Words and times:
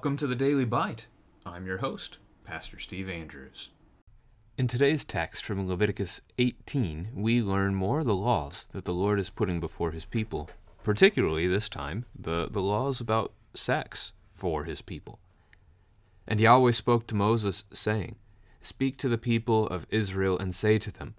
Welcome 0.00 0.16
to 0.16 0.26
the 0.26 0.34
Daily 0.34 0.64
Bite. 0.64 1.08
I'm 1.44 1.66
your 1.66 1.78
host, 1.78 2.18
Pastor 2.44 2.78
Steve 2.78 3.08
Andrews. 3.08 3.68
In 4.60 4.66
today's 4.66 5.06
text 5.06 5.42
from 5.42 5.66
Leviticus 5.66 6.20
18, 6.36 7.12
we 7.14 7.40
learn 7.40 7.74
more 7.74 8.00
of 8.00 8.04
the 8.04 8.14
laws 8.14 8.66
that 8.72 8.84
the 8.84 8.92
Lord 8.92 9.18
is 9.18 9.30
putting 9.30 9.58
before 9.58 9.92
his 9.92 10.04
people, 10.04 10.50
particularly 10.84 11.46
this 11.46 11.70
time, 11.70 12.04
the, 12.14 12.46
the 12.50 12.60
laws 12.60 13.00
about 13.00 13.32
sex 13.54 14.12
for 14.34 14.64
his 14.64 14.82
people. 14.82 15.18
And 16.28 16.42
Yahweh 16.42 16.72
spoke 16.72 17.06
to 17.06 17.14
Moses, 17.14 17.64
saying, 17.72 18.16
Speak 18.60 18.98
to 18.98 19.08
the 19.08 19.16
people 19.16 19.66
of 19.68 19.86
Israel 19.88 20.38
and 20.38 20.54
say 20.54 20.76
to 20.76 20.92
them, 20.92 21.14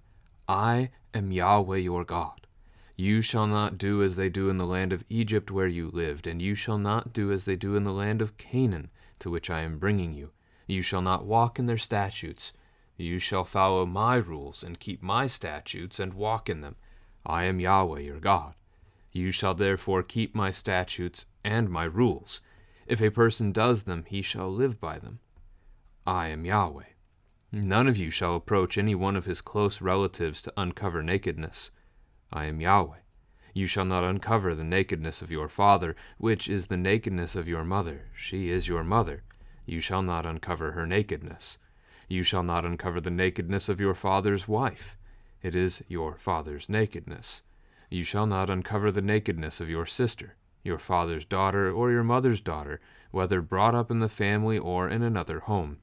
I 0.47 0.91
am 1.11 1.31
Yahweh 1.31 1.77
your 1.77 2.05
God. 2.05 2.45
You 2.95 3.23
shall 3.23 3.47
not 3.47 3.79
do 3.79 4.03
as 4.03 4.17
they 4.17 4.29
do 4.29 4.51
in 4.51 4.59
the 4.59 4.67
land 4.67 4.93
of 4.93 5.03
Egypt 5.09 5.49
where 5.49 5.65
you 5.67 5.89
lived, 5.89 6.27
and 6.27 6.43
you 6.43 6.53
shall 6.53 6.77
not 6.77 7.11
do 7.11 7.31
as 7.31 7.45
they 7.45 7.55
do 7.55 7.75
in 7.75 7.85
the 7.85 7.91
land 7.91 8.21
of 8.21 8.37
Canaan, 8.37 8.91
to 9.17 9.31
which 9.31 9.49
I 9.49 9.61
am 9.61 9.79
bringing 9.79 10.13
you. 10.13 10.29
You 10.67 10.83
shall 10.83 11.01
not 11.01 11.25
walk 11.25 11.57
in 11.57 11.65
their 11.65 11.79
statutes. 11.79 12.53
You 13.01 13.17
shall 13.17 13.45
follow 13.45 13.87
my 13.87 14.17
rules, 14.17 14.63
and 14.63 14.79
keep 14.79 15.01
my 15.01 15.25
statutes, 15.25 15.99
and 15.99 16.13
walk 16.13 16.49
in 16.49 16.61
them. 16.61 16.75
I 17.25 17.45
am 17.45 17.59
Yahweh 17.59 18.01
your 18.01 18.19
God. 18.19 18.53
You 19.11 19.31
shall 19.31 19.55
therefore 19.55 20.03
keep 20.03 20.35
my 20.35 20.51
statutes 20.51 21.25
and 21.43 21.67
my 21.67 21.85
rules. 21.85 22.41
If 22.85 23.01
a 23.01 23.09
person 23.09 23.51
does 23.51 23.83
them, 23.83 24.05
he 24.07 24.21
shall 24.21 24.51
live 24.51 24.79
by 24.79 24.99
them. 24.99 25.19
I 26.05 26.27
am 26.27 26.45
Yahweh. 26.45 26.85
None 27.51 27.87
of 27.87 27.97
you 27.97 28.11
shall 28.11 28.35
approach 28.35 28.77
any 28.77 28.93
one 28.93 29.15
of 29.15 29.25
his 29.25 29.41
close 29.41 29.81
relatives 29.81 30.39
to 30.43 30.53
uncover 30.55 31.01
nakedness. 31.01 31.71
I 32.31 32.45
am 32.45 32.61
Yahweh. 32.61 32.99
You 33.55 33.65
shall 33.65 33.85
not 33.85 34.03
uncover 34.03 34.53
the 34.53 34.63
nakedness 34.63 35.23
of 35.23 35.31
your 35.31 35.49
father, 35.49 35.95
which 36.19 36.47
is 36.47 36.67
the 36.67 36.77
nakedness 36.77 37.35
of 37.35 37.47
your 37.47 37.63
mother. 37.63 38.11
She 38.15 38.51
is 38.51 38.67
your 38.67 38.83
mother. 38.83 39.23
You 39.65 39.79
shall 39.79 40.03
not 40.03 40.27
uncover 40.27 40.73
her 40.73 40.85
nakedness. 40.85 41.57
You 42.11 42.23
shall 42.23 42.43
not 42.43 42.65
uncover 42.65 42.99
the 42.99 43.09
nakedness 43.09 43.69
of 43.69 43.79
your 43.79 43.95
father's 43.95 44.45
wife. 44.45 44.97
It 45.41 45.55
is 45.55 45.81
your 45.87 46.17
father's 46.17 46.67
nakedness. 46.67 47.41
You 47.89 48.03
shall 48.03 48.25
not 48.25 48.49
uncover 48.49 48.91
the 48.91 49.01
nakedness 49.01 49.61
of 49.61 49.69
your 49.69 49.85
sister, 49.85 50.35
your 50.61 50.77
father's 50.77 51.23
daughter, 51.23 51.71
or 51.71 51.89
your 51.89 52.03
mother's 52.03 52.41
daughter, 52.41 52.81
whether 53.11 53.41
brought 53.41 53.75
up 53.75 53.89
in 53.89 53.99
the 53.99 54.09
family 54.09 54.57
or 54.57 54.89
in 54.89 55.01
another 55.01 55.39
home. 55.39 55.77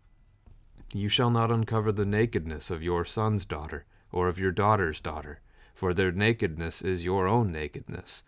You 0.92 1.08
shall 1.08 1.30
not 1.30 1.50
uncover 1.50 1.92
the 1.92 2.04
nakedness 2.04 2.70
of 2.70 2.82
your 2.82 3.06
son's 3.06 3.46
daughter, 3.46 3.86
or 4.12 4.28
of 4.28 4.38
your 4.38 4.52
daughter's 4.52 5.00
daughter 5.00 5.40
for 5.78 5.94
their 5.94 6.10
nakedness 6.10 6.82
is 6.82 7.04
your 7.04 7.28
own 7.28 7.46
nakedness. 7.46 8.24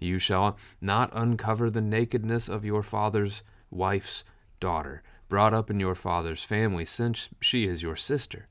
You 0.00 0.18
shall 0.18 0.56
not 0.80 1.10
uncover 1.12 1.68
the 1.68 1.82
nakedness 1.82 2.48
of 2.48 2.64
your 2.64 2.82
father's 2.82 3.42
wife's 3.70 4.24
daughter, 4.60 5.02
brought 5.28 5.54
up 5.54 5.70
in 5.70 5.80
your 5.80 5.94
father's 5.94 6.42
family, 6.42 6.84
since 6.84 7.28
she 7.40 7.66
is 7.66 7.82
your 7.82 7.96
sister. 7.96 8.48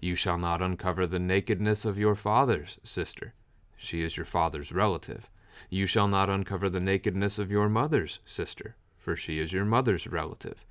You 0.00 0.14
shall 0.14 0.38
not 0.38 0.62
uncover 0.62 1.06
the 1.06 1.18
nakedness 1.18 1.84
of 1.84 1.98
your 1.98 2.14
father's 2.14 2.78
sister. 2.82 3.34
She 3.76 4.02
is 4.02 4.16
your 4.16 4.26
father's 4.26 4.72
relative. 4.72 5.30
You 5.70 5.86
shall 5.86 6.08
not 6.08 6.30
uncover 6.30 6.68
the 6.68 6.80
nakedness 6.80 7.38
of 7.38 7.50
your 7.50 7.68
mother's 7.68 8.20
sister, 8.24 8.76
for 8.98 9.16
she 9.16 9.38
is 9.38 9.52
your 9.52 9.64
mother's 9.64 10.06
relative. 10.06 10.64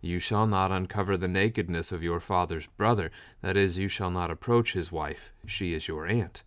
You 0.00 0.20
shall 0.20 0.46
not 0.46 0.70
uncover 0.70 1.16
the 1.16 1.28
nakedness 1.28 1.90
of 1.90 2.02
your 2.02 2.20
father's 2.20 2.66
brother, 2.66 3.10
that 3.42 3.56
is, 3.56 3.78
you 3.78 3.88
shall 3.88 4.10
not 4.10 4.30
approach 4.30 4.72
his 4.72 4.92
wife, 4.92 5.32
she 5.44 5.74
is 5.74 5.88
your 5.88 6.06
aunt. 6.06 6.44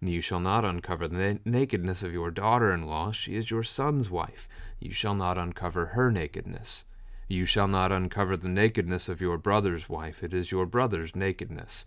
You 0.00 0.20
shall 0.20 0.40
not 0.40 0.64
uncover 0.64 1.08
the 1.08 1.34
na- 1.34 1.38
nakedness 1.44 2.02
of 2.02 2.12
your 2.12 2.30
daughter 2.30 2.72
in 2.72 2.86
law, 2.86 3.12
she 3.12 3.36
is 3.36 3.50
your 3.50 3.62
son's 3.62 4.10
wife. 4.10 4.48
You 4.80 4.92
shall 4.92 5.14
not 5.14 5.36
uncover 5.36 5.86
her 5.86 6.10
nakedness. 6.10 6.84
You 7.28 7.44
shall 7.44 7.68
not 7.68 7.92
uncover 7.92 8.36
the 8.36 8.48
nakedness 8.48 9.08
of 9.08 9.20
your 9.20 9.38
brother's 9.38 9.88
wife, 9.88 10.22
it 10.22 10.32
is 10.32 10.52
your 10.52 10.66
brother's 10.66 11.16
nakedness. 11.16 11.86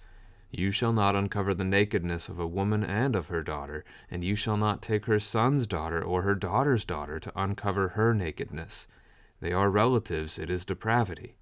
You 0.51 0.71
shall 0.71 0.91
not 0.91 1.15
uncover 1.15 1.53
the 1.53 1.63
nakedness 1.63 2.27
of 2.27 2.39
a 2.39 2.47
woman 2.47 2.83
and 2.83 3.15
of 3.15 3.27
her 3.27 3.43
daughter, 3.43 3.85
and 4.09 4.23
you 4.23 4.35
shall 4.35 4.57
not 4.57 4.81
take 4.81 5.05
her 5.05 5.19
son's 5.19 5.67
daughter 5.67 6.03
or 6.03 6.23
her 6.23 6.35
daughter's 6.35 6.85
daughter 6.85 7.19
to 7.19 7.41
uncover 7.41 7.89
her 7.89 8.13
nakedness. 8.13 8.87
They 9.39 9.53
are 9.53 9.69
relatives, 9.69 10.37
it 10.39 10.49
is 10.49 10.65
depravity. 10.65 11.35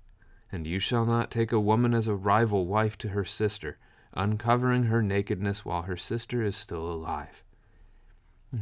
And 0.51 0.67
you 0.67 0.79
shall 0.79 1.05
not 1.05 1.31
take 1.31 1.51
a 1.51 1.59
woman 1.59 1.93
as 1.93 2.07
a 2.07 2.15
rival 2.15 2.67
wife 2.67 2.97
to 2.99 3.09
her 3.09 3.25
sister 3.25 3.77
uncovering 4.17 4.85
her 4.85 5.01
nakedness 5.01 5.63
while 5.63 5.83
her 5.83 5.95
sister 5.95 6.43
is 6.43 6.55
still 6.55 6.91
alive. 6.91 7.43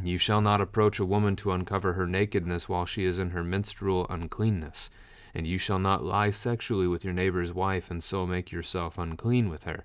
You 0.02 0.18
shall 0.18 0.40
not 0.40 0.60
approach 0.60 0.98
a 0.98 1.06
woman 1.06 1.36
to 1.36 1.52
uncover 1.52 1.94
her 1.94 2.06
nakedness 2.06 2.68
while 2.68 2.84
she 2.84 3.04
is 3.04 3.18
in 3.18 3.30
her 3.30 3.42
menstrual 3.42 4.06
uncleanness, 4.10 4.90
and 5.36 5.46
you 5.46 5.58
shall 5.58 5.78
not 5.78 6.02
lie 6.02 6.30
sexually 6.30 6.88
with 6.88 7.04
your 7.04 7.12
neighbor's 7.12 7.52
wife 7.52 7.90
and 7.90 8.02
so 8.02 8.26
make 8.26 8.50
yourself 8.50 8.96
unclean 8.96 9.50
with 9.50 9.64
her. 9.64 9.84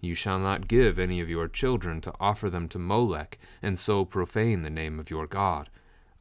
You 0.00 0.16
shall 0.16 0.40
not 0.40 0.66
give 0.66 0.98
any 0.98 1.20
of 1.20 1.30
your 1.30 1.46
children 1.46 2.00
to 2.00 2.12
offer 2.18 2.50
them 2.50 2.66
to 2.70 2.80
Molech, 2.80 3.38
and 3.62 3.78
so 3.78 4.04
profane 4.04 4.62
the 4.62 4.70
name 4.70 4.98
of 4.98 5.08
your 5.08 5.28
God. 5.28 5.70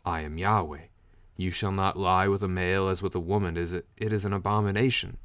I 0.06 0.22
am 0.22 0.38
Yahweh. 0.38 0.90
You 1.36 1.50
shall 1.50 1.72
not 1.72 1.98
lie 1.98 2.28
with 2.28 2.44
a 2.44 2.48
male 2.48 2.88
as 2.88 3.02
with 3.02 3.16
a 3.16 3.20
woman, 3.20 3.58
it 3.58 3.84
is 3.98 4.26
an 4.26 4.34
abomination. 4.34 5.18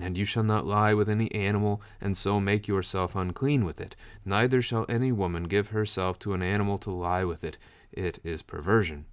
And 0.00 0.16
you 0.16 0.24
shall 0.24 0.44
not 0.44 0.64
lie 0.64 0.94
with 0.94 1.08
any 1.08 1.34
animal, 1.34 1.82
and 2.00 2.16
so 2.16 2.38
make 2.38 2.68
yourself 2.68 3.16
unclean 3.16 3.64
with 3.64 3.80
it. 3.80 3.96
Neither 4.24 4.62
shall 4.62 4.86
any 4.88 5.10
woman 5.10 5.44
give 5.44 5.70
herself 5.70 6.16
to 6.20 6.32
an 6.32 6.42
animal 6.44 6.78
to 6.78 6.92
lie 6.92 7.24
with 7.24 7.42
it. 7.42 7.58
It 7.90 8.20
is 8.22 8.42
perversion. 8.42 9.06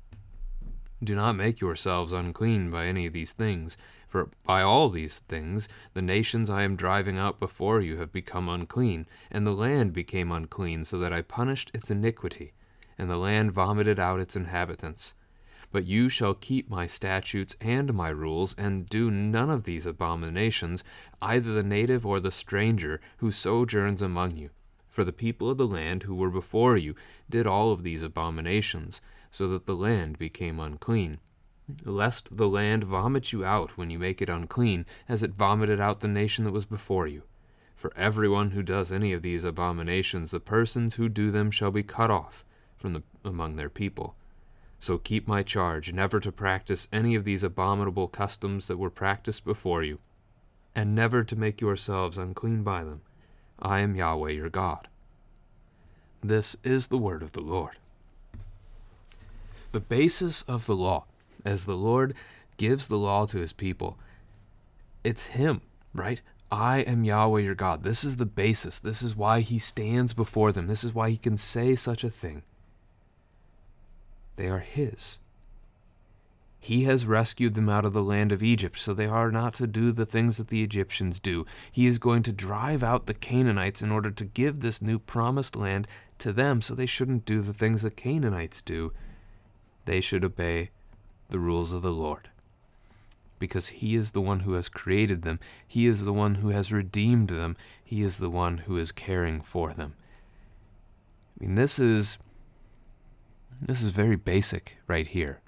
Do 1.04 1.14
not 1.14 1.36
make 1.36 1.62
yourselves 1.62 2.12
unclean 2.12 2.72
by 2.72 2.88
any 2.88 3.06
of 3.06 3.14
these 3.14 3.34
things, 3.34 3.78
for 4.08 4.32
by 4.44 4.64
all 4.64 4.90
these 4.90 5.20
things 5.20 5.70
the 5.94 6.02
nations 6.02 6.50
I 6.50 6.64
am 6.64 6.76
driving 6.76 7.20
out 7.20 7.40
before 7.40 7.82
you 7.82 7.98
have 7.98 8.12
become 8.12 8.50
unclean, 8.50 9.06
and 9.30 9.46
the 9.46 9.52
land 9.52 9.94
became 9.94 10.32
unclean, 10.32 10.86
so 10.86 10.98
that 10.98 11.14
I 11.14 11.22
punished 11.22 11.70
its 11.72 11.92
iniquity, 11.92 12.54
and 12.98 13.12
the 13.12 13.18
land 13.18 13.52
vomited 13.52 14.00
out 14.00 14.20
its 14.20 14.36
inhabitants. 14.36 15.14
But 15.72 15.86
you 15.86 16.10
shall 16.10 16.34
keep 16.34 16.68
my 16.68 16.88
statutes 16.88 17.56
and 17.62 17.94
my 17.94 18.10
rules, 18.10 18.56
and 18.58 18.90
do 18.90 19.12
none 19.12 19.52
of 19.52 19.66
these 19.66 19.86
abominations, 19.86 20.84
either 21.22 21.54
the 21.54 21.62
native 21.62 22.08
or 22.08 22.20
the 22.20 22.32
stranger 22.32 23.00
who 23.18 23.32
sojourns 23.32 24.02
among 24.02 24.38
you. 24.38 24.50
For 24.88 25.04
the 25.04 25.14
people 25.14 25.52
of 25.52 25.60
the 25.60 25.68
land 25.68 26.04
who 26.04 26.16
were 26.16 26.32
before 26.32 26.76
you 26.76 26.96
did 27.30 27.46
all 27.46 27.72
of 27.72 27.84
these 27.84 28.02
abominations, 28.02 29.00
so 29.32 29.48
that 29.48 29.66
the 29.66 29.76
land 29.76 30.18
became 30.18 30.60
unclean. 30.60 31.20
Lest 31.84 32.38
the 32.38 32.48
land 32.48 32.84
vomit 32.84 33.34
you 33.34 33.44
out 33.44 33.78
when 33.78 33.90
you 33.90 34.00
make 34.00 34.22
it 34.22 34.30
unclean, 34.30 34.86
as 35.10 35.24
it 35.24 35.34
vomited 35.34 35.80
out 35.80 36.00
the 36.00 36.08
nation 36.08 36.46
that 36.46 36.54
was 36.54 36.66
before 36.66 37.08
you. 37.08 37.24
For 37.76 37.94
everyone 37.96 38.52
who 38.52 38.64
does 38.64 38.92
any 38.92 39.14
of 39.14 39.22
these 39.22 39.44
abominations, 39.44 40.32
the 40.32 40.40
persons 40.40 40.96
who 40.96 41.10
do 41.10 41.30
them 41.30 41.52
shall 41.52 41.72
be 41.72 41.84
cut 41.84 42.10
off 42.10 42.44
from 42.76 42.94
the, 42.94 43.04
among 43.24 43.56
their 43.56 43.70
people. 43.70 44.16
So 44.80 44.98
keep 44.98 45.28
my 45.28 45.44
charge 45.44 45.92
never 45.92 46.20
to 46.20 46.32
practice 46.32 46.88
any 46.94 47.16
of 47.16 47.24
these 47.24 47.44
abominable 47.44 48.08
customs 48.08 48.68
that 48.68 48.78
were 48.78 48.90
practiced 48.90 49.44
before 49.44 49.84
you, 49.84 50.00
and 50.76 50.96
never 50.96 51.24
to 51.24 51.36
make 51.36 51.62
yourselves 51.62 52.18
unclean 52.18 52.64
by 52.64 52.84
them. 52.84 53.02
I 53.60 53.80
am 53.80 53.96
Yahweh 53.96 54.32
your 54.32 54.50
God. 54.50 54.88
This 56.24 56.56
is 56.64 56.88
the 56.88 56.98
word 56.98 57.24
of 57.24 57.34
the 57.34 57.42
Lord. 57.42 57.78
The 59.72 59.80
basis 59.80 60.44
of 60.44 60.66
the 60.66 60.76
law, 60.76 61.06
as 61.46 61.66
the 61.66 61.76
Lord 61.76 62.14
gives 62.58 62.88
the 62.88 62.98
law 62.98 63.26
to 63.28 63.40
his 63.40 63.54
people, 63.54 64.00
it's 65.04 65.28
Him, 65.28 65.62
right? 65.94 66.22
I 66.52 66.80
am 66.80 67.04
Yahweh 67.04 67.42
your 67.42 67.56
God. 67.56 67.84
This 67.84 68.04
is 68.04 68.18
the 68.18 68.26
basis. 68.26 68.80
This 68.80 69.02
is 69.02 69.16
why 69.16 69.42
He 69.42 69.60
stands 69.60 70.14
before 70.14 70.52
them. 70.52 70.68
This 70.68 70.84
is 70.84 70.94
why 70.94 71.10
He 71.10 71.18
can 71.18 71.38
say 71.38 71.76
such 71.76 72.04
a 72.04 72.10
thing. 72.10 72.44
They 74.36 74.48
are 74.48 74.60
His. 74.60 75.18
He 76.60 76.84
has 76.84 77.06
rescued 77.06 77.54
them 77.54 77.70
out 77.70 77.86
of 77.86 77.94
the 77.94 78.04
land 78.04 78.34
of 78.34 78.44
Egypt, 78.44 78.78
so 78.78 78.94
they 78.94 79.06
are 79.06 79.32
not 79.32 79.54
to 79.56 79.68
do 79.68 79.94
the 79.94 80.06
things 80.06 80.36
that 80.38 80.50
the 80.50 80.64
Egyptians 80.64 81.20
do. 81.20 81.46
He 81.72 81.88
is 81.88 82.00
going 82.00 82.24
to 82.24 82.34
drive 82.34 82.84
out 82.84 83.06
the 83.06 83.14
Canaanites 83.14 83.82
in 83.82 83.92
order 83.92 84.12
to 84.12 84.26
give 84.26 84.60
this 84.60 84.82
new 84.82 85.00
promised 85.00 85.56
land 85.56 85.88
to 86.18 86.34
them, 86.34 86.62
so 86.62 86.74
they 86.76 86.86
shouldn't 86.86 87.26
do 87.26 87.40
the 87.42 87.54
things 87.54 87.82
the 87.84 87.92
Canaanites 87.92 88.62
do. 88.62 88.92
They 89.88 90.02
should 90.02 90.26
obey 90.26 90.72
the 91.30 91.40
rules 91.40 91.72
of 91.72 91.82
the 91.82 91.94
Lord. 91.94 92.30
Because 93.40 93.70
He 93.70 93.96
is 93.96 94.12
the 94.12 94.20
one 94.22 94.42
who 94.42 94.54
has 94.54 94.68
created 94.68 95.22
them, 95.22 95.40
He 95.66 95.86
is 95.86 96.04
the 96.04 96.12
one 96.12 96.36
who 96.36 96.50
has 96.50 96.74
redeemed 96.74 97.30
them, 97.30 97.56
He 97.82 98.04
is 98.04 98.18
the 98.18 98.30
one 98.30 98.60
who 98.60 98.78
is 98.78 98.92
caring 98.92 99.40
for 99.40 99.74
them. 99.74 99.94
I 101.40 101.46
mean, 101.46 101.56
this 101.56 101.80
is 101.80 102.18
This 103.62 103.82
is 103.82 103.90
very 103.90 104.18
basic 104.18 104.78
right 104.88 105.08
here. 105.08 105.40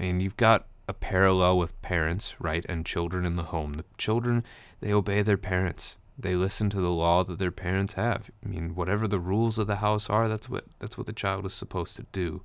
I 0.00 0.02
mean, 0.02 0.18
you've 0.18 0.36
got 0.36 0.66
a 0.88 0.92
parallel 0.92 1.56
with 1.56 1.80
parents, 1.80 2.34
right, 2.40 2.66
and 2.68 2.84
children 2.84 3.24
in 3.24 3.36
the 3.36 3.44
home. 3.44 3.74
The 3.74 3.84
children, 3.96 4.42
they 4.80 4.92
obey 4.92 5.22
their 5.22 5.38
parents. 5.38 5.96
They 6.18 6.34
listen 6.34 6.70
to 6.70 6.80
the 6.80 6.90
law 6.90 7.22
that 7.22 7.38
their 7.38 7.52
parents 7.52 7.92
have. 7.92 8.32
I 8.44 8.48
mean, 8.48 8.74
whatever 8.74 9.06
the 9.06 9.20
rules 9.20 9.58
of 9.58 9.68
the 9.68 9.76
house 9.76 10.10
are, 10.10 10.26
that's 10.28 10.48
what 10.48 10.64
that's 10.80 10.98
what 10.98 11.06
the 11.06 11.12
child 11.12 11.46
is 11.46 11.54
supposed 11.54 11.94
to 11.96 12.06
do. 12.10 12.42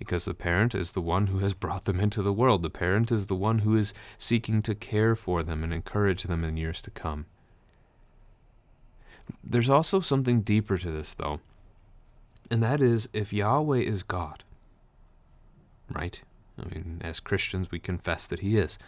Because 0.00 0.24
the 0.24 0.34
parent 0.34 0.74
is 0.74 0.92
the 0.92 1.02
one 1.02 1.26
who 1.26 1.40
has 1.40 1.52
brought 1.52 1.84
them 1.84 2.00
into 2.00 2.22
the 2.22 2.32
world. 2.32 2.62
The 2.62 2.70
parent 2.70 3.12
is 3.12 3.26
the 3.26 3.36
one 3.36 3.60
who 3.60 3.76
is 3.76 3.92
seeking 4.16 4.62
to 4.62 4.74
care 4.74 5.14
for 5.14 5.42
them 5.42 5.62
and 5.62 5.74
encourage 5.74 6.22
them 6.22 6.42
in 6.42 6.56
years 6.56 6.80
to 6.82 6.90
come. 6.90 7.26
There's 9.44 9.68
also 9.68 10.00
something 10.00 10.40
deeper 10.40 10.78
to 10.78 10.90
this, 10.90 11.12
though, 11.12 11.40
and 12.50 12.62
that 12.62 12.80
is 12.80 13.10
if 13.12 13.30
Yahweh 13.30 13.80
is 13.80 14.02
God, 14.02 14.42
right? 15.92 16.20
I 16.58 16.74
mean, 16.74 17.02
as 17.04 17.20
Christians, 17.20 17.70
we 17.70 17.78
confess 17.78 18.26
that 18.26 18.40
He 18.40 18.56
is. 18.56 18.78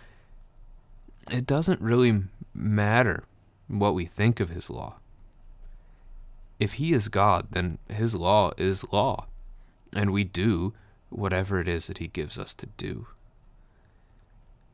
It 1.30 1.46
doesn't 1.46 1.82
really 1.82 2.22
matter 2.54 3.24
what 3.68 3.94
we 3.94 4.06
think 4.06 4.40
of 4.40 4.48
His 4.48 4.70
law. 4.70 4.94
If 6.58 6.74
He 6.74 6.94
is 6.94 7.08
God, 7.08 7.48
then 7.50 7.78
His 7.88 8.14
law 8.14 8.52
is 8.56 8.90
law, 8.90 9.26
and 9.92 10.10
we 10.10 10.24
do 10.24 10.72
whatever 11.12 11.60
it 11.60 11.68
is 11.68 11.86
that 11.86 11.98
He 11.98 12.08
gives 12.08 12.38
us 12.38 12.54
to 12.54 12.66
do. 12.76 13.06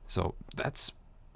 So 0.07 0.35
that's 0.57 0.93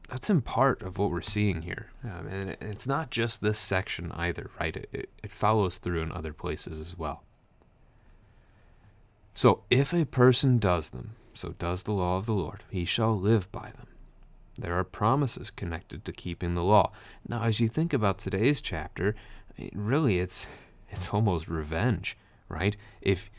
that's 0.08 0.28
in 0.28 0.42
part 0.42 0.82
of 0.82 0.98
what 0.98 1.10
we're 1.10 1.22
seeing 1.22 1.62
here, 1.62 1.90
um, 2.04 2.26
and 2.26 2.56
it's 2.60 2.86
not 2.86 3.10
just 3.10 3.40
this 3.40 3.58
section 3.58 4.12
either, 4.12 4.50
right? 4.60 4.76
It, 4.76 4.88
it, 4.92 5.08
it 5.22 5.30
follows 5.30 5.78
through 5.78 6.02
in 6.02 6.12
other 6.12 6.32
places 6.34 6.78
as 6.78 6.98
well. 6.98 7.22
So 9.34 9.62
if 9.70 9.94
a 9.94 10.04
person 10.04 10.58
does 10.58 10.90
them, 10.90 11.12
so 11.32 11.54
does 11.58 11.84
the 11.84 11.92
law 11.92 12.18
of 12.18 12.26
the 12.26 12.34
Lord, 12.34 12.62
he 12.70 12.84
shall 12.84 13.18
live 13.18 13.50
by 13.50 13.70
them. 13.70 13.86
There 14.58 14.78
are 14.78 14.84
promises 14.84 15.50
connected 15.50 16.04
to 16.04 16.12
keeping 16.12 16.54
the 16.54 16.62
law. 16.62 16.92
Now, 17.26 17.42
as 17.44 17.58
you 17.58 17.68
think 17.68 17.94
about 17.94 18.18
today's 18.18 18.60
chapter, 18.60 19.14
really 19.72 20.18
it's 20.18 20.46
it's 20.90 21.08
almost 21.08 21.48
revenge, 21.48 22.18
right? 22.50 22.76
If 23.00 23.30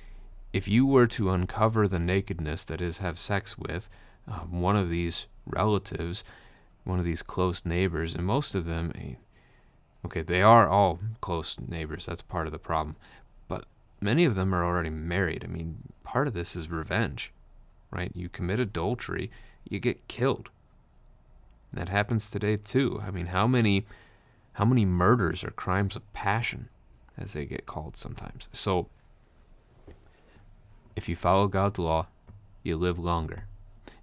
if 0.54 0.68
you 0.68 0.86
were 0.86 1.08
to 1.08 1.32
uncover 1.32 1.88
the 1.88 2.00
nakedness 2.00 2.64
that 2.66 2.80
is 2.82 3.00
have 3.00 3.20
sex 3.20 3.58
with 3.58 3.90
um, 4.28 4.62
one 4.62 4.78
of 4.78 4.90
these 4.90 5.26
relatives, 5.46 6.24
one 6.84 7.00
of 7.00 7.06
these 7.06 7.24
close 7.24 7.66
neighbors, 7.66 8.14
and 8.14 8.26
most 8.26 8.56
of 8.56 8.66
them, 8.66 8.92
eh, 8.96 9.16
okay, 10.06 10.22
they 10.22 10.42
are 10.42 10.68
all 10.68 11.00
close 11.20 11.58
neighbors. 11.60 12.06
That's 12.06 12.22
part 12.22 12.46
of 12.46 12.54
the 12.54 12.60
problem, 12.60 12.96
but 13.48 13.66
many 14.00 14.24
of 14.26 14.36
them 14.36 14.54
are 14.54 14.64
already 14.64 14.92
married. 14.92 15.44
I 15.44 15.48
mean, 15.48 15.92
part 16.04 16.28
of 16.28 16.34
this 16.34 16.56
is 16.56 16.70
revenge, 16.70 17.34
right? 17.92 18.12
You 18.14 18.30
commit 18.30 18.60
adultery, 18.60 19.32
you 19.68 19.80
get 19.80 20.08
killed. 20.08 20.52
That 21.74 21.88
happens 21.88 22.30
today 22.30 22.58
too. 22.58 23.02
I 23.04 23.10
mean, 23.10 23.28
how 23.28 23.48
many 23.48 23.86
how 24.54 24.66
many 24.66 24.86
murders 24.86 25.44
are 25.44 25.50
crimes 25.50 25.96
of 25.96 26.14
passion 26.14 26.70
as 27.18 27.34
they 27.34 27.46
get 27.46 27.66
called 27.66 27.98
sometimes. 27.98 28.48
So 28.52 28.88
if 30.96 31.10
you 31.10 31.16
follow 31.16 31.48
God's 31.48 31.80
law, 31.80 32.08
you 32.64 32.78
live 32.78 33.00
longer. 33.00 33.46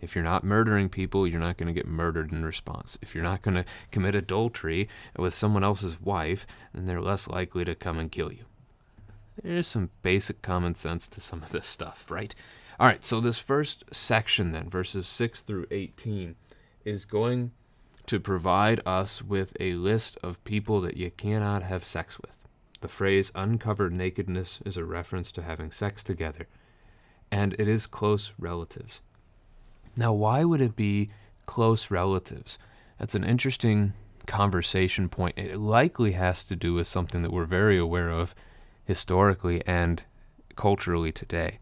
If 0.00 0.14
you're 0.14 0.24
not 0.24 0.44
murdering 0.44 0.88
people, 0.88 1.26
you're 1.26 1.40
not 1.40 1.56
going 1.56 1.66
to 1.66 1.78
get 1.78 1.86
murdered 1.86 2.32
in 2.32 2.44
response. 2.44 2.98
If 3.02 3.14
you're 3.14 3.24
not 3.24 3.42
going 3.42 3.56
to 3.56 3.64
commit 3.90 4.14
adultery 4.14 4.88
with 5.16 5.34
someone 5.34 5.62
else's 5.62 6.00
wife, 6.00 6.46
then 6.72 6.86
they're 6.86 7.02
less 7.02 7.28
likely 7.28 7.64
to 7.64 7.74
come 7.74 7.98
and 7.98 8.10
kill 8.10 8.32
you. 8.32 8.44
There's 9.42 9.66
some 9.66 9.90
basic 10.02 10.42
common 10.42 10.74
sense 10.74 11.06
to 11.08 11.20
some 11.20 11.42
of 11.42 11.50
this 11.50 11.66
stuff, 11.66 12.10
right? 12.10 12.34
All 12.78 12.86
right, 12.86 13.04
so 13.04 13.20
this 13.20 13.38
first 13.38 13.84
section, 13.92 14.52
then, 14.52 14.70
verses 14.70 15.06
6 15.06 15.42
through 15.42 15.66
18, 15.70 16.34
is 16.84 17.04
going 17.04 17.52
to 18.06 18.18
provide 18.18 18.80
us 18.86 19.22
with 19.22 19.54
a 19.60 19.74
list 19.74 20.18
of 20.22 20.42
people 20.44 20.80
that 20.80 20.96
you 20.96 21.10
cannot 21.10 21.62
have 21.62 21.84
sex 21.84 22.18
with. 22.18 22.36
The 22.80 22.88
phrase 22.88 23.30
uncovered 23.34 23.92
nakedness 23.92 24.60
is 24.64 24.78
a 24.78 24.84
reference 24.84 25.30
to 25.32 25.42
having 25.42 25.70
sex 25.70 26.02
together, 26.02 26.48
and 27.30 27.54
it 27.58 27.68
is 27.68 27.86
close 27.86 28.32
relatives. 28.38 29.00
Now, 29.96 30.12
why 30.12 30.44
would 30.44 30.60
it 30.60 30.76
be 30.76 31.10
close 31.46 31.90
relatives? 31.90 32.58
That's 32.98 33.14
an 33.14 33.24
interesting 33.24 33.94
conversation 34.26 35.08
point. 35.08 35.38
It 35.38 35.58
likely 35.58 36.12
has 36.12 36.44
to 36.44 36.56
do 36.56 36.74
with 36.74 36.86
something 36.86 37.22
that 37.22 37.32
we're 37.32 37.44
very 37.44 37.78
aware 37.78 38.10
of 38.10 38.34
historically 38.84 39.62
and 39.66 40.02
culturally 40.56 41.12
today. 41.12 41.58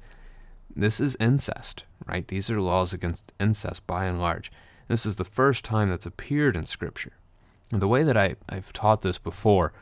This 0.75 1.01
is 1.01 1.17
incest, 1.19 1.85
right? 2.07 2.27
These 2.27 2.51
are 2.51 2.61
laws 2.61 2.93
against 2.93 3.33
incest 3.41 3.87
by 3.87 4.05
and 4.05 4.21
large. 4.21 4.53
This 4.89 5.05
is 5.05 5.17
the 5.17 5.25
first 5.25 5.65
time 5.65 5.91
that's 5.91 6.07
appeared 6.07 6.57
in 6.57 6.67
Scripture. 6.67 7.13
And 7.71 7.83
the 7.83 7.89
way 7.89 8.03
that 8.03 8.17
I, 8.17 8.37
I've 8.49 8.73
taught 8.73 9.03
this 9.03 9.19
before, 9.19 9.73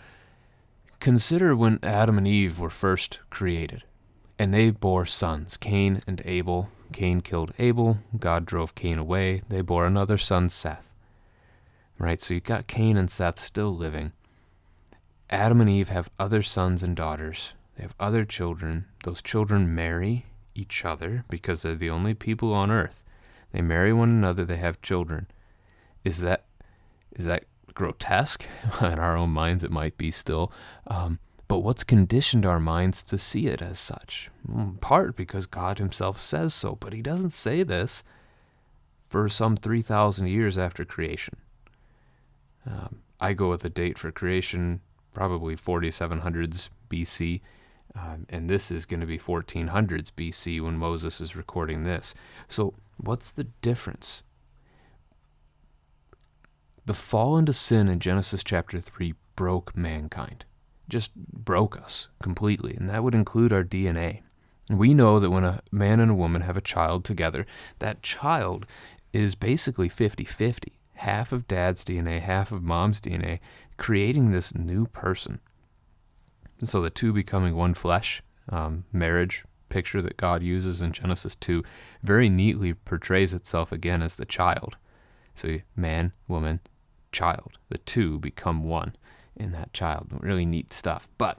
consider 1.01 1.55
when 1.55 1.79
Adam 1.83 2.19
and 2.19 2.27
Eve 2.27 2.59
were 2.59 2.71
first 2.71 3.21
created, 3.31 3.85
and 4.39 4.53
they 4.53 4.71
bore 4.71 5.07
sons, 5.07 5.57
Cain 5.57 6.03
and 6.07 6.23
Abel. 6.25 6.71
Cain 6.93 7.21
killed 7.21 7.53
Abel, 7.59 7.99
God 8.19 8.47
drove 8.47 8.75
Cain 8.75 8.99
away, 8.99 9.43
they 9.49 9.61
bore 9.61 9.87
another 9.87 10.19
son, 10.19 10.49
Seth. 10.49 10.95
Right, 11.99 12.21
so 12.21 12.35
you've 12.35 12.45
got 12.45 12.67
Cain 12.67 12.97
and 12.97 13.11
Seth 13.11 13.39
still 13.41 13.75
living. 13.75 14.13
Adam 15.31 15.61
and 15.61 15.69
Eve 15.69 15.89
have 15.89 16.11
other 16.19 16.43
sons 16.43 16.83
and 16.83 16.95
daughters. 16.95 17.55
They 17.77 17.83
have 17.83 17.95
other 17.99 18.25
children. 18.25 18.87
Those 19.05 19.23
children 19.23 19.75
marry 19.75 20.27
each 20.55 20.85
other 20.85 21.25
because 21.29 21.63
they're 21.63 21.75
the 21.75 21.91
only 21.91 22.15
people 22.15 22.53
on 22.53 22.71
earth. 22.71 23.03
They 23.53 23.63
marry 23.63 23.93
one 23.93 24.11
another, 24.11 24.45
they 24.45 24.59
have 24.59 24.83
children. 24.83 25.27
Is 26.05 26.21
that 26.21 26.45
is 27.13 27.25
that 27.25 27.45
grotesque? 27.75 28.47
In 28.81 28.99
our 28.99 29.17
own 29.17 29.31
minds, 29.31 29.65
it 29.65 29.71
might 29.71 29.97
be 29.97 30.11
still. 30.11 30.53
Um, 30.87 31.19
but 31.49 31.59
what's 31.59 31.85
conditioned 31.85 32.45
our 32.45 32.61
minds 32.61 33.03
to 33.05 33.19
see 33.19 33.47
it 33.47 33.63
as 33.63 33.79
such? 33.79 34.31
In 34.49 34.79
part 34.79 35.17
because 35.17 35.47
God 35.47 35.79
Himself 35.79 36.21
says 36.21 36.55
so, 36.55 36.77
but 36.77 36.93
He 36.93 37.03
doesn't 37.03 37.31
say 37.31 37.63
this 37.63 38.03
for 39.09 39.29
some 39.29 39.57
3,000 39.57 40.27
years 40.27 40.59
after 40.59 40.85
creation. 40.85 41.37
Um, 42.67 43.03
I 43.21 43.33
go 43.33 43.49
with 43.49 43.65
a 43.65 43.71
date 43.71 43.99
for 43.99 44.11
creation, 44.11 44.81
probably 45.15 45.57
4700s 45.57 46.69
BC. 46.91 47.41
Um, 47.95 48.27
and 48.29 48.51
this 48.51 48.71
is 48.71 48.85
going 48.85 49.01
to 49.01 49.07
be 49.07 49.19
1400s 49.19 50.11
BC 50.11 50.61
when 50.61 50.77
Moses 50.77 51.21
is 51.21 51.35
recording 51.35 51.85
this. 51.85 52.15
So, 52.49 52.75
what's 52.99 53.33
the 53.33 53.45
difference? 53.63 54.23
The 56.85 56.95
fall 56.95 57.39
into 57.39 57.53
sin 57.53 57.89
in 57.89 58.01
Genesis 58.01 58.45
chapter 58.45 58.81
3 58.81 59.15
broke 59.35 59.77
mankind, 59.77 60.45
just 60.89 61.15
broke 61.15 61.77
us 61.77 62.09
completely, 62.23 62.75
and 62.75 62.89
that 62.89 63.03
would 63.03 63.15
include 63.15 63.53
our 63.53 63.65
DNA. 63.65 64.23
We 64.71 64.95
know 64.95 65.21
that 65.21 65.31
when 65.31 65.45
a 65.45 65.63
man 65.71 66.01
and 66.01 66.11
a 66.11 66.15
woman 66.15 66.43
have 66.43 66.57
a 66.57 66.61
child 66.63 67.05
together, 67.05 67.47
that 67.79 68.03
child 68.03 68.67
is 69.13 69.35
basically 69.35 69.89
50 69.89 70.25
50 70.25 70.73
half 70.97 71.33
of 71.33 71.47
dad's 71.47 71.85
DNA, 71.85 72.21
half 72.21 72.51
of 72.51 72.63
mom's 72.63 73.01
DNA, 73.01 73.39
creating 73.77 74.31
this 74.31 74.55
new 74.55 74.87
person. 74.87 75.41
And 76.59 76.69
so 76.69 76.81
the 76.81 76.91
two 76.91 77.13
becoming 77.13 77.55
one 77.55 77.75
flesh, 77.75 78.23
um, 78.49 78.85
marriage 78.93 79.45
picture 79.69 80.01
that 80.01 80.17
God 80.17 80.43
uses 80.43 80.81
in 80.81 80.93
Genesis 80.93 81.35
2 81.37 81.63
very 82.03 82.29
neatly 82.29 82.73
portrays 82.73 83.35
itself 83.35 83.73
again 83.73 84.03
as 84.03 84.17
the 84.17 84.25
child. 84.25 84.77
So 85.35 85.59
man, 85.75 86.13
woman, 86.29 86.61
child. 87.13 87.59
The 87.69 87.79
two 87.79 88.19
become 88.19 88.65
one 88.65 88.97
in 89.37 89.53
that 89.53 89.73
child. 89.73 90.09
Really 90.21 90.47
neat 90.47 90.73
stuff. 90.73 91.09
But 91.19 91.39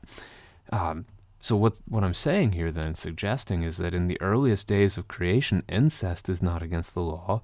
um, 0.72 1.06
so 1.39 1.56
what 1.56 1.82
what 1.88 2.04
I'm 2.04 2.13
saying 2.13 2.54
here 2.54 2.72
then, 2.72 2.96
suggesting 2.96 3.63
is 3.63 3.77
that 3.77 3.94
in 3.94 4.08
the 4.08 4.22
earliest 4.22 4.68
days 4.68 4.98
of 4.98 5.08
creation, 5.08 5.63
incest 5.70 6.30
is 6.30 6.42
not 6.42 6.62
against 6.62 6.94
the 6.94 7.01
law 7.01 7.42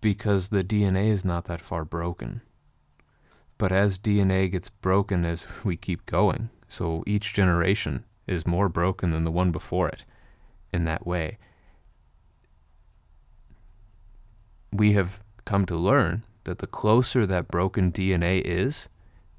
because 0.00 0.48
the 0.48 0.64
DNA 0.64 1.08
is 1.08 1.24
not 1.24 1.44
that 1.44 1.60
far 1.60 1.84
broken. 1.84 2.40
But 3.58 3.72
as 3.72 3.98
DNA 3.98 4.50
gets 4.50 4.70
broken 4.70 5.24
as 5.24 5.46
we 5.64 5.76
keep 5.76 6.06
going, 6.06 6.50
so 6.66 7.04
each 7.06 7.34
generation 7.34 8.04
is 8.26 8.46
more 8.46 8.68
broken 8.68 9.10
than 9.10 9.24
the 9.24 9.30
one 9.30 9.52
before 9.52 9.88
it 9.88 10.04
in 10.72 10.84
that 10.84 11.06
way. 11.06 11.36
We 14.72 14.92
have 14.92 15.20
come 15.44 15.66
to 15.66 15.76
learn 15.76 16.22
that 16.44 16.58
the 16.58 16.66
closer 16.66 17.26
that 17.26 17.48
broken 17.48 17.92
DNA 17.92 18.40
is 18.40 18.88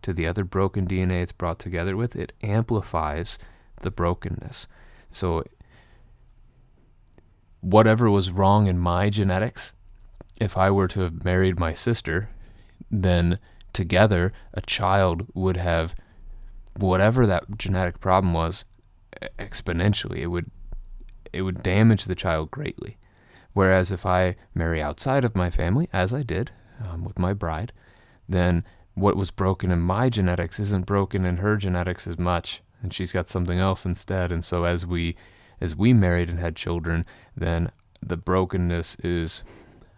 to 0.02 0.14
the 0.14 0.28
other 0.28 0.44
broken 0.44 0.88
DNA 0.88 1.22
it's 1.24 1.32
brought 1.32 1.60
together 1.60 1.96
with, 1.96 2.16
it 2.16 2.34
amplifies 2.44 3.38
the 3.82 3.92
brokenness. 3.92 4.68
So, 5.12 5.44
whatever 7.60 8.10
was 8.10 8.32
wrong 8.32 8.68
in 8.68 8.80
my 8.80 9.10
genetics, 9.10 9.74
if 10.40 10.58
I 10.58 10.72
were 10.72 10.88
to 10.90 11.02
have 11.02 11.24
married 11.24 11.60
my 11.60 11.74
sister, 11.74 12.30
then 12.90 13.40
together 13.74 14.34
a 14.54 14.62
child 14.62 15.28
would 15.34 15.58
have 15.58 15.96
whatever 16.76 17.26
that 17.28 17.58
genetic 17.58 18.00
problem 18.00 18.34
was 18.34 18.66
exponentially. 19.38 20.18
It 20.20 20.28
would 20.28 20.50
it 21.34 21.44
would 21.44 21.64
damage 21.64 22.06
the 22.06 22.16
child 22.16 22.52
greatly. 22.52 22.98
Whereas 23.54 23.92
if 23.92 24.06
I 24.06 24.36
marry 24.54 24.82
outside 24.82 25.24
of 25.24 25.36
my 25.36 25.50
family, 25.50 25.90
as 25.94 26.14
I 26.14 26.24
did 26.24 26.52
um, 26.84 27.04
with 27.04 27.20
my 27.20 27.34
bride, 27.34 27.72
then 28.28 28.66
what 29.02 29.18
was 29.18 29.32
broken 29.32 29.72
in 29.72 29.82
my 29.82 30.10
genetics 30.10 30.60
isn't 30.60 30.86
broken 30.86 31.26
in 31.26 31.38
her 31.38 31.58
genetics 31.58 32.06
as 32.06 32.20
much, 32.20 32.62
and 32.82 32.94
she's 32.94 33.12
got 33.12 33.28
something 33.28 33.60
else 33.60 33.86
instead. 33.86 34.32
And 34.32 34.46
so 34.46 34.64
as 34.64 34.86
we 34.86 35.16
as 35.60 35.76
we 35.76 35.94
married 35.94 36.30
and 36.30 36.40
had 36.40 36.56
children, 36.56 37.06
then 37.36 37.72
the 38.02 38.18
brokenness 38.18 38.96
is 39.04 39.44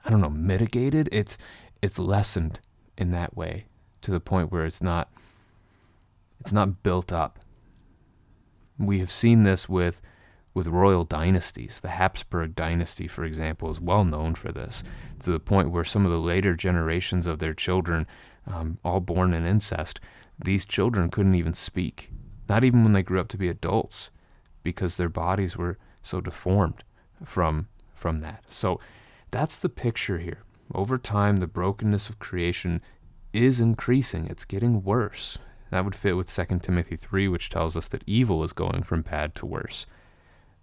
I 0.05 0.10
don't 0.10 0.22
know, 0.22 0.29
mitigated. 0.29 1.10
It's 1.12 1.38
it's 1.81 2.00
lessened 2.00 2.60
in 2.98 3.12
that 3.12 3.36
way 3.36 3.65
to 4.01 4.12
the 4.12 4.19
point 4.19 4.51
where 4.51 4.65
it's 4.65 4.81
not 4.81 5.12
it's 6.39 6.53
not 6.53 6.81
built 6.81 7.12
up. 7.12 7.39
We 8.79 9.00
have 9.00 9.12
seen 9.12 9.43
this 9.43 9.67
with 9.67 10.01
with 10.53 10.67
royal 10.67 11.03
dynasties. 11.03 11.81
The 11.81 11.89
Habsburg 11.89 12.55
dynasty, 12.55 13.07
for 13.07 13.24
example, 13.24 13.69
is 13.69 13.81
well 13.81 14.05
known 14.05 14.36
for 14.36 14.51
this, 14.51 14.83
to 15.22 15.31
the 15.31 15.39
point 15.39 15.72
where 15.72 15.83
some 15.83 16.05
of 16.05 16.12
the 16.12 16.19
later 16.19 16.55
generations 16.55 17.25
of 17.25 17.39
their 17.39 17.53
children, 17.53 18.05
um, 18.47 18.77
all 18.83 19.00
born 19.00 19.33
in 19.33 19.45
incest, 19.45 20.00
these 20.43 20.65
children 20.65 21.09
couldn't 21.09 21.35
even 21.35 21.53
speak, 21.53 22.12
not 22.50 22.63
even 22.63 22.83
when 22.83 22.93
they 22.93 23.03
grew 23.03 23.19
up 23.19 23.27
to 23.29 23.38
be 23.38 23.47
adults, 23.47 24.09
because 24.63 24.97
their 24.97 25.09
bodies 25.09 25.57
were 25.57 25.77
so 26.01 26.21
deformed 26.21 26.83
from 27.23 27.67
from 27.93 28.19
that. 28.19 28.43
So 28.50 28.79
that's 29.31 29.59
the 29.59 29.69
picture 29.69 30.19
here. 30.19 30.43
Over 30.73 30.97
time, 30.97 31.38
the 31.38 31.47
brokenness 31.47 32.09
of 32.09 32.19
creation 32.19 32.81
is 33.31 33.62
increasing. 33.62 34.27
It's 34.27 34.45
getting 34.45 34.83
worse. 34.83 35.38
That 35.71 35.85
would 35.85 35.95
fit 35.95 36.17
with 36.17 36.33
2 36.33 36.59
Timothy 36.59 36.95
3, 36.95 37.27
which 37.27 37.50
tells 37.50 37.77
us 37.77 37.88
that 37.89 38.03
evil 38.05 38.43
is 38.43 38.53
going 38.53 38.83
from 38.83 39.01
bad 39.01 39.35
to 39.35 39.45
worse. 39.45 39.85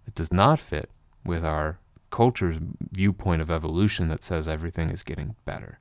It 0.05 0.15
does 0.15 0.31
not 0.31 0.59
fit 0.59 0.89
with 1.25 1.43
our 1.43 1.79
culture's 2.11 2.57
viewpoint 2.91 3.41
of 3.41 3.49
evolution 3.49 4.07
that 4.09 4.23
says 4.23 4.47
everything 4.47 4.89
is 4.89 5.03
getting 5.03 5.35
better. 5.45 5.79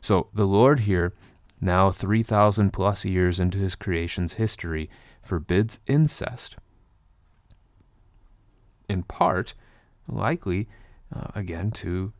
So 0.00 0.28
the 0.32 0.46
Lord 0.46 0.80
here, 0.80 1.12
now 1.60 1.90
3,000 1.90 2.72
plus 2.72 3.04
years 3.04 3.40
into 3.40 3.58
his 3.58 3.74
creation's 3.74 4.34
history, 4.34 4.88
forbids 5.22 5.80
incest. 5.86 6.56
In 8.88 9.02
part, 9.02 9.54
likely, 10.06 10.68
uh, 11.14 11.28
again, 11.34 11.70
to 11.72 12.12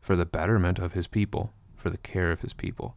for 0.00 0.16
the 0.16 0.26
betterment 0.26 0.78
of 0.78 0.92
his 0.92 1.06
people, 1.06 1.52
for 1.74 1.88
the 1.88 1.96
care 1.96 2.30
of 2.30 2.40
his 2.42 2.52
people. 2.52 2.94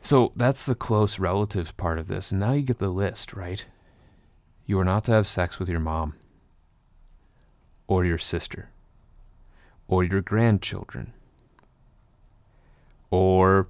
So 0.00 0.32
that's 0.36 0.64
the 0.64 0.74
close 0.74 1.18
relatives 1.18 1.72
part 1.72 1.98
of 1.98 2.06
this. 2.06 2.30
And 2.30 2.40
now 2.40 2.52
you 2.52 2.62
get 2.62 2.78
the 2.78 2.88
list, 2.88 3.32
right? 3.34 3.64
You 4.64 4.78
are 4.78 4.84
not 4.84 5.04
to 5.04 5.12
have 5.12 5.26
sex 5.26 5.58
with 5.58 5.68
your 5.68 5.80
mom, 5.80 6.14
or 7.88 8.04
your 8.04 8.18
sister, 8.18 8.70
or 9.88 10.04
your 10.04 10.20
grandchildren, 10.20 11.12
or 13.10 13.68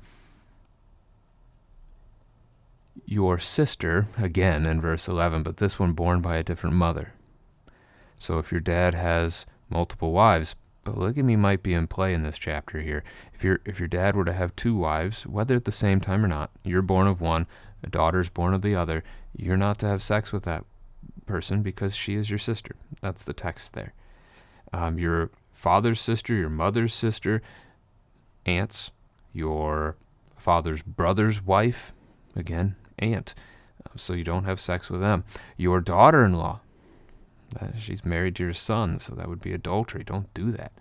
your 3.07 3.39
sister, 3.39 4.09
again 4.19 4.67
in 4.67 4.81
verse 4.81 5.09
11, 5.09 5.43
but 5.43 5.57
this 5.57 5.79
one 5.79 5.93
born 5.93 6.21
by 6.21 6.37
a 6.37 6.45
different 6.45 6.77
mother. 6.77 7.13
So 8.17 8.39
if 8.39 8.53
your 8.53 8.61
dad 8.61 8.95
has 8.95 9.47
multiple 9.69 10.13
wives, 10.13 10.55
polygamy 10.85 11.37
might 11.37 11.63
be 11.63 11.75
in 11.75 11.87
play 11.87 12.15
in 12.15 12.23
this 12.23 12.39
chapter 12.39 12.81
here. 12.81 13.03
If 13.35 13.43
your 13.43 13.61
if 13.65 13.79
your 13.79 13.89
dad 13.89 14.15
were 14.15 14.25
to 14.25 14.33
have 14.33 14.55
two 14.55 14.77
wives, 14.77 15.27
whether 15.27 15.57
at 15.57 15.65
the 15.65 15.73
same 15.73 16.01
time 16.01 16.25
or 16.25 16.29
not, 16.29 16.51
you're 16.65 16.83
born 16.83 17.07
of 17.07 17.21
one, 17.21 17.47
a 17.83 17.89
daughter's 17.89 18.29
born 18.29 18.55
of 18.55 18.63
the 18.63 18.75
other, 18.75 19.03
you're 19.37 19.57
not 19.57 19.79
to 19.79 19.87
have 19.87 20.03
sex 20.03 20.33
with 20.33 20.45
that 20.45 20.65
person 21.27 21.63
because 21.63 21.97
she 21.97 22.15
is 22.15 22.31
your 22.31 22.39
sister. 22.39 22.77
That's 23.01 23.25
the 23.25 23.33
text 23.33 23.73
there. 23.73 23.95
Um, 24.73 24.99
your 24.99 25.31
father's 25.53 26.01
sister, 26.01 26.35
your 26.35 26.49
mother's 26.49 26.95
sister, 26.95 27.43
aunts, 28.47 28.91
your 29.33 29.97
father's 30.37 30.83
brother's 30.83 31.45
wife, 31.45 31.93
again, 32.35 32.77
aunt. 32.99 33.35
So 33.97 34.13
you 34.13 34.25
don't 34.25 34.45
have 34.45 34.61
sex 34.61 34.91
with 34.91 35.01
them. 35.01 35.25
Your 35.57 35.81
daughter 35.81 36.25
in 36.25 36.35
law, 36.35 36.61
uh, 37.61 37.69
she's 37.79 38.05
married 38.05 38.37
to 38.37 38.45
your 38.45 38.55
son, 38.55 38.99
so 38.99 39.15
that 39.15 39.29
would 39.29 39.41
be 39.41 39.53
adultery. 39.53 40.05
Don't 40.05 40.33
do 40.35 40.51
that, 40.53 40.73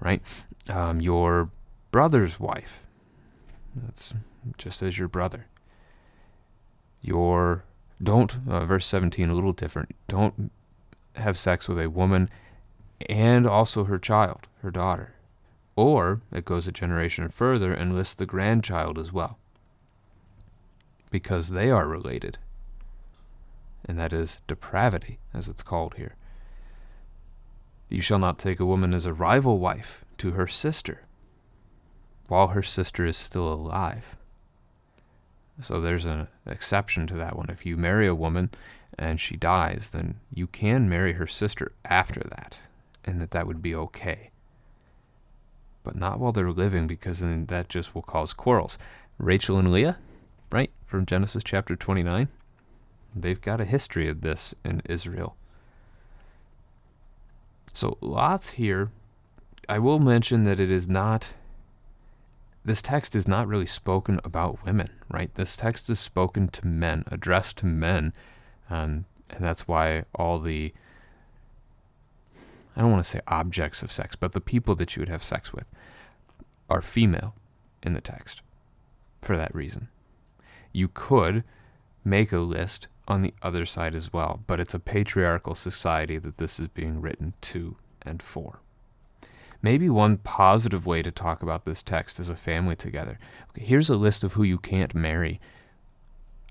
right? 0.00 0.22
Um, 0.68 1.00
your 1.00 1.50
brother's 1.90 2.40
wife, 2.40 2.82
that's 3.74 4.14
just 4.56 4.82
as 4.82 4.98
your 4.98 5.08
brother. 5.08 5.46
Your 7.00 7.64
don't 8.02 8.38
uh, 8.48 8.64
verse 8.64 8.86
17 8.86 9.30
a 9.30 9.34
little 9.34 9.52
different. 9.52 9.94
Don't 10.08 10.50
have 11.16 11.38
sex 11.38 11.68
with 11.68 11.78
a 11.78 11.90
woman 11.90 12.28
and 13.08 13.46
also 13.46 13.84
her 13.84 13.98
child, 13.98 14.48
her 14.62 14.70
daughter. 14.70 15.14
Or 15.76 16.20
it 16.32 16.44
goes 16.44 16.68
a 16.68 16.72
generation 16.72 17.28
further 17.28 17.72
and 17.72 17.94
lists 17.94 18.14
the 18.14 18.26
grandchild 18.26 18.98
as 18.98 19.12
well. 19.12 19.38
Because 21.10 21.50
they 21.50 21.70
are 21.70 21.86
related 21.86 22.38
and 23.84 23.98
that 23.98 24.12
is 24.12 24.38
depravity, 24.46 25.18
as 25.32 25.48
it's 25.48 25.62
called 25.62 25.94
here. 25.94 26.14
You 27.88 28.00
shall 28.00 28.18
not 28.18 28.38
take 28.38 28.60
a 28.60 28.66
woman 28.66 28.94
as 28.94 29.06
a 29.06 29.12
rival 29.12 29.58
wife 29.58 30.04
to 30.18 30.32
her 30.32 30.46
sister, 30.46 31.02
while 32.28 32.48
her 32.48 32.62
sister 32.62 33.04
is 33.04 33.16
still 33.16 33.52
alive. 33.52 34.16
So 35.62 35.80
there's 35.80 36.06
an 36.06 36.28
exception 36.46 37.06
to 37.08 37.14
that 37.14 37.36
one. 37.36 37.50
If 37.50 37.66
you 37.66 37.76
marry 37.76 38.06
a 38.06 38.14
woman 38.14 38.50
and 38.98 39.20
she 39.20 39.36
dies, 39.36 39.90
then 39.90 40.18
you 40.32 40.46
can 40.46 40.88
marry 40.88 41.12
her 41.12 41.26
sister 41.26 41.72
after 41.84 42.20
that, 42.20 42.60
and 43.04 43.20
that 43.20 43.32
that 43.32 43.46
would 43.46 43.62
be 43.62 43.74
okay. 43.74 44.30
But 45.84 45.94
not 45.94 46.18
while 46.18 46.32
they're 46.32 46.50
living, 46.50 46.88
because 46.88 47.20
then 47.20 47.46
that 47.46 47.68
just 47.68 47.94
will 47.94 48.02
cause 48.02 48.32
quarrels. 48.32 48.76
Rachel 49.18 49.58
and 49.58 49.70
Leah, 49.70 49.98
right, 50.50 50.72
from 50.86 51.06
Genesis 51.06 51.44
chapter 51.44 51.76
29. 51.76 52.28
They've 53.14 53.40
got 53.40 53.60
a 53.60 53.64
history 53.64 54.08
of 54.08 54.22
this 54.22 54.54
in 54.64 54.82
Israel. 54.86 55.36
So, 57.72 57.98
lots 58.00 58.50
here. 58.50 58.90
I 59.68 59.78
will 59.78 59.98
mention 59.98 60.44
that 60.44 60.60
it 60.60 60.70
is 60.70 60.88
not, 60.88 61.32
this 62.64 62.82
text 62.82 63.14
is 63.14 63.28
not 63.28 63.46
really 63.46 63.66
spoken 63.66 64.20
about 64.24 64.64
women, 64.64 64.90
right? 65.10 65.32
This 65.34 65.56
text 65.56 65.88
is 65.90 66.00
spoken 66.00 66.48
to 66.48 66.66
men, 66.66 67.04
addressed 67.08 67.58
to 67.58 67.66
men. 67.66 68.12
Um, 68.68 69.04
and 69.30 69.44
that's 69.44 69.66
why 69.66 70.04
all 70.14 70.38
the, 70.38 70.72
I 72.76 72.80
don't 72.80 72.90
want 72.90 73.04
to 73.04 73.08
say 73.08 73.20
objects 73.28 73.82
of 73.82 73.92
sex, 73.92 74.16
but 74.16 74.32
the 74.32 74.40
people 74.40 74.74
that 74.76 74.96
you 74.96 75.00
would 75.00 75.08
have 75.08 75.22
sex 75.22 75.52
with 75.52 75.66
are 76.68 76.80
female 76.80 77.34
in 77.82 77.92
the 77.92 78.00
text 78.00 78.42
for 79.22 79.36
that 79.36 79.54
reason. 79.54 79.88
You 80.72 80.88
could 80.88 81.44
make 82.04 82.32
a 82.32 82.38
list 82.38 82.88
on 83.06 83.22
the 83.22 83.34
other 83.42 83.64
side 83.66 83.94
as 83.94 84.12
well, 84.12 84.42
but 84.46 84.60
it's 84.60 84.74
a 84.74 84.78
patriarchal 84.78 85.54
society 85.54 86.18
that 86.18 86.38
this 86.38 86.58
is 86.58 86.68
being 86.68 87.00
written 87.00 87.34
to 87.42 87.76
and 88.02 88.22
for. 88.22 88.60
Maybe 89.62 89.88
one 89.88 90.18
positive 90.18 90.84
way 90.84 91.02
to 91.02 91.10
talk 91.10 91.42
about 91.42 91.64
this 91.64 91.82
text 91.82 92.20
is 92.20 92.28
a 92.28 92.36
family 92.36 92.76
together. 92.76 93.18
Okay, 93.50 93.64
here's 93.64 93.88
a 93.88 93.96
list 93.96 94.24
of 94.24 94.34
who 94.34 94.42
you 94.42 94.58
can't 94.58 94.94
marry. 94.94 95.40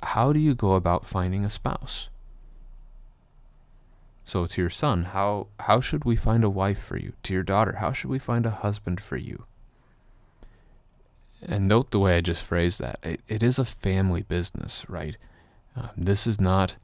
How 0.01 0.33
do 0.33 0.39
you 0.39 0.55
go 0.55 0.73
about 0.73 1.05
finding 1.05 1.45
a 1.45 1.49
spouse? 1.49 2.09
So 4.25 4.45
to 4.45 4.61
your 4.61 4.69
son, 4.69 5.05
how 5.05 5.47
how 5.59 5.81
should 5.81 6.05
we 6.05 6.15
find 6.15 6.43
a 6.43 6.49
wife 6.49 6.81
for 6.81 6.97
you? 6.97 7.13
To 7.23 7.33
your 7.33 7.43
daughter, 7.43 7.77
how 7.79 7.91
should 7.91 8.09
we 8.09 8.19
find 8.19 8.45
a 8.45 8.51
husband 8.51 9.01
for 9.01 9.17
you? 9.17 9.45
And 11.45 11.67
note 11.67 11.91
the 11.91 11.99
way 11.99 12.15
I 12.15 12.21
just 12.21 12.41
phrased 12.41 12.79
that. 12.79 12.99
It, 13.03 13.21
it 13.27 13.43
is 13.43 13.59
a 13.59 13.65
family 13.65 14.21
business, 14.21 14.85
right? 14.87 15.17
Um, 15.75 15.89
this 15.97 16.25
is 16.25 16.39
not 16.39 16.77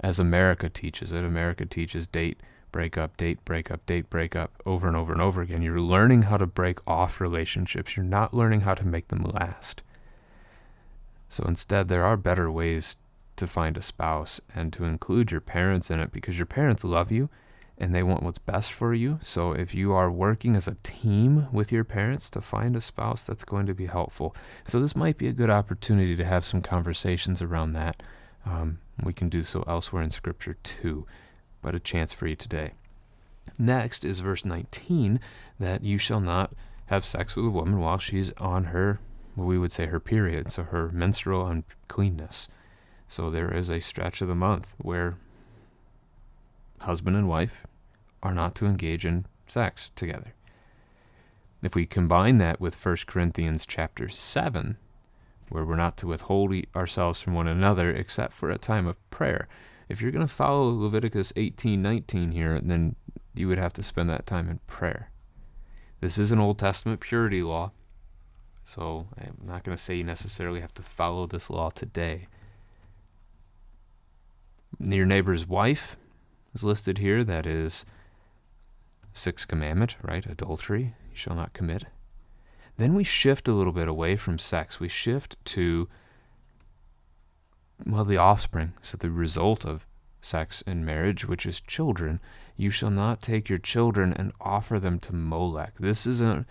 as 0.00 0.18
America 0.18 0.68
teaches 0.68 1.12
it. 1.12 1.24
America 1.24 1.64
teaches 1.64 2.08
date, 2.08 2.40
break 2.72 2.98
up, 2.98 3.16
date, 3.16 3.44
break 3.44 3.70
up, 3.70 3.86
date, 3.86 4.10
break 4.10 4.34
up 4.34 4.60
over 4.66 4.88
and 4.88 4.96
over 4.96 5.12
and 5.12 5.22
over 5.22 5.42
again. 5.42 5.62
You're 5.62 5.80
learning 5.80 6.22
how 6.22 6.38
to 6.38 6.46
break 6.46 6.78
off 6.88 7.20
relationships. 7.20 7.96
You're 7.96 8.04
not 8.04 8.34
learning 8.34 8.62
how 8.62 8.74
to 8.74 8.86
make 8.86 9.08
them 9.08 9.22
last. 9.22 9.82
So 11.28 11.44
instead, 11.44 11.86
there 11.86 12.04
are 12.04 12.16
better 12.16 12.50
ways 12.50 12.96
to 13.40 13.46
find 13.46 13.76
a 13.76 13.82
spouse 13.82 14.40
and 14.54 14.72
to 14.72 14.84
include 14.84 15.30
your 15.30 15.40
parents 15.40 15.90
in 15.90 16.00
it 16.00 16.12
because 16.12 16.38
your 16.38 16.46
parents 16.46 16.84
love 16.84 17.10
you 17.10 17.28
and 17.76 17.94
they 17.94 18.02
want 18.02 18.22
what's 18.22 18.38
best 18.38 18.72
for 18.72 18.92
you. 18.92 19.18
So 19.22 19.52
if 19.52 19.74
you 19.74 19.92
are 19.92 20.10
working 20.10 20.54
as 20.54 20.68
a 20.68 20.76
team 20.82 21.48
with 21.50 21.72
your 21.72 21.82
parents 21.84 22.28
to 22.30 22.40
find 22.42 22.76
a 22.76 22.80
spouse, 22.80 23.22
that's 23.22 23.44
going 23.44 23.66
to 23.66 23.74
be 23.74 23.86
helpful. 23.86 24.36
So 24.64 24.78
this 24.78 24.94
might 24.94 25.16
be 25.16 25.28
a 25.28 25.32
good 25.32 25.50
opportunity 25.50 26.14
to 26.14 26.24
have 26.24 26.44
some 26.44 26.60
conversations 26.60 27.40
around 27.40 27.72
that. 27.72 28.02
Um, 28.44 28.80
we 29.02 29.14
can 29.14 29.30
do 29.30 29.42
so 29.42 29.64
elsewhere 29.66 30.02
in 30.02 30.10
Scripture 30.10 30.56
too, 30.62 31.06
but 31.62 31.74
a 31.74 31.80
chance 31.80 32.12
for 32.12 32.26
you 32.26 32.36
today. 32.36 32.72
Next 33.58 34.04
is 34.04 34.20
verse 34.20 34.44
19 34.44 35.18
that 35.58 35.82
you 35.82 35.96
shall 35.96 36.20
not 36.20 36.52
have 36.86 37.06
sex 37.06 37.34
with 37.34 37.46
a 37.46 37.50
woman 37.50 37.78
while 37.78 37.98
she's 37.98 38.32
on 38.32 38.64
her, 38.64 39.00
we 39.36 39.58
would 39.58 39.72
say 39.72 39.86
her 39.86 40.00
period, 40.00 40.50
so 40.50 40.64
her 40.64 40.90
menstrual 40.90 41.46
uncleanness. 41.46 42.48
So 43.10 43.28
there 43.28 43.52
is 43.52 43.70
a 43.70 43.80
stretch 43.80 44.20
of 44.20 44.28
the 44.28 44.36
month 44.36 44.72
where 44.78 45.16
husband 46.78 47.16
and 47.16 47.28
wife 47.28 47.66
are 48.22 48.32
not 48.32 48.54
to 48.54 48.66
engage 48.66 49.04
in 49.04 49.26
sex 49.48 49.90
together. 49.96 50.32
If 51.60 51.74
we 51.74 51.86
combine 51.86 52.38
that 52.38 52.60
with 52.60 52.82
1 52.82 52.98
Corinthians 53.08 53.66
chapter 53.66 54.08
7, 54.08 54.76
where 55.48 55.64
we're 55.64 55.74
not 55.74 55.96
to 55.96 56.06
withhold 56.06 56.54
ourselves 56.76 57.20
from 57.20 57.34
one 57.34 57.48
another 57.48 57.90
except 57.90 58.32
for 58.32 58.48
a 58.48 58.56
time 58.56 58.86
of 58.86 59.10
prayer. 59.10 59.48
If 59.88 60.00
you're 60.00 60.12
going 60.12 60.26
to 60.26 60.32
follow 60.32 60.70
Leviticus 60.70 61.32
18:19 61.32 62.32
here, 62.32 62.60
then 62.60 62.94
you 63.34 63.48
would 63.48 63.58
have 63.58 63.72
to 63.72 63.82
spend 63.82 64.08
that 64.08 64.24
time 64.24 64.48
in 64.48 64.60
prayer. 64.68 65.10
This 66.00 66.16
is 66.16 66.30
an 66.30 66.38
Old 66.38 66.60
Testament 66.60 67.00
purity 67.00 67.42
law, 67.42 67.72
so 68.62 69.08
I'm 69.18 69.36
not 69.44 69.64
going 69.64 69.76
to 69.76 69.82
say 69.82 69.96
you 69.96 70.04
necessarily 70.04 70.60
have 70.60 70.74
to 70.74 70.82
follow 70.82 71.26
this 71.26 71.50
law 71.50 71.70
today. 71.70 72.28
Your 74.78 75.06
neighbor's 75.06 75.46
wife 75.46 75.96
is 76.54 76.64
listed 76.64 76.98
here. 76.98 77.24
That 77.24 77.46
is 77.46 77.84
sixth 79.12 79.48
commandment, 79.48 79.96
right? 80.02 80.24
Adultery. 80.26 80.94
You 81.10 81.16
shall 81.16 81.34
not 81.34 81.52
commit. 81.52 81.84
Then 82.76 82.94
we 82.94 83.04
shift 83.04 83.48
a 83.48 83.52
little 83.52 83.72
bit 83.72 83.88
away 83.88 84.16
from 84.16 84.38
sex. 84.38 84.80
We 84.80 84.88
shift 84.88 85.36
to, 85.46 85.88
well, 87.84 88.04
the 88.04 88.16
offspring. 88.16 88.72
So 88.80 88.96
the 88.96 89.10
result 89.10 89.66
of 89.66 89.86
sex 90.22 90.62
and 90.66 90.86
marriage, 90.86 91.26
which 91.26 91.46
is 91.46 91.60
children. 91.60 92.20
You 92.56 92.70
shall 92.70 92.90
not 92.90 93.22
take 93.22 93.48
your 93.48 93.58
children 93.58 94.12
and 94.12 94.32
offer 94.40 94.78
them 94.78 94.98
to 95.00 95.14
Molech. 95.14 95.74
This 95.78 96.06
is 96.06 96.20
a 96.20 96.46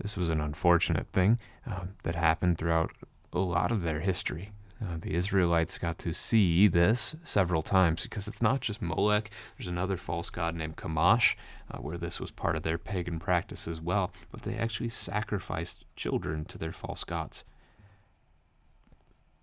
this 0.00 0.16
was 0.16 0.30
an 0.30 0.40
unfortunate 0.40 1.08
thing 1.12 1.38
um, 1.66 1.90
that 2.04 2.14
happened 2.14 2.56
throughout 2.56 2.92
a 3.32 3.38
lot 3.38 3.70
of 3.70 3.82
their 3.82 4.00
history. 4.00 4.50
Uh, 4.82 4.96
the 4.98 5.14
Israelites 5.14 5.76
got 5.76 5.98
to 5.98 6.14
see 6.14 6.66
this 6.66 7.14
several 7.22 7.60
times 7.60 8.02
because 8.02 8.26
it's 8.26 8.40
not 8.40 8.60
just 8.60 8.80
Molech. 8.80 9.30
There's 9.56 9.68
another 9.68 9.98
false 9.98 10.30
god 10.30 10.54
named 10.54 10.76
Chemosh, 10.76 11.34
uh, 11.70 11.78
where 11.78 11.98
this 11.98 12.18
was 12.18 12.30
part 12.30 12.56
of 12.56 12.62
their 12.62 12.78
pagan 12.78 13.18
practice 13.18 13.68
as 13.68 13.80
well. 13.80 14.10
But 14.32 14.42
they 14.42 14.56
actually 14.56 14.88
sacrificed 14.88 15.84
children 15.96 16.46
to 16.46 16.56
their 16.56 16.72
false 16.72 17.04
gods. 17.04 17.44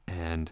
And, 0.08 0.51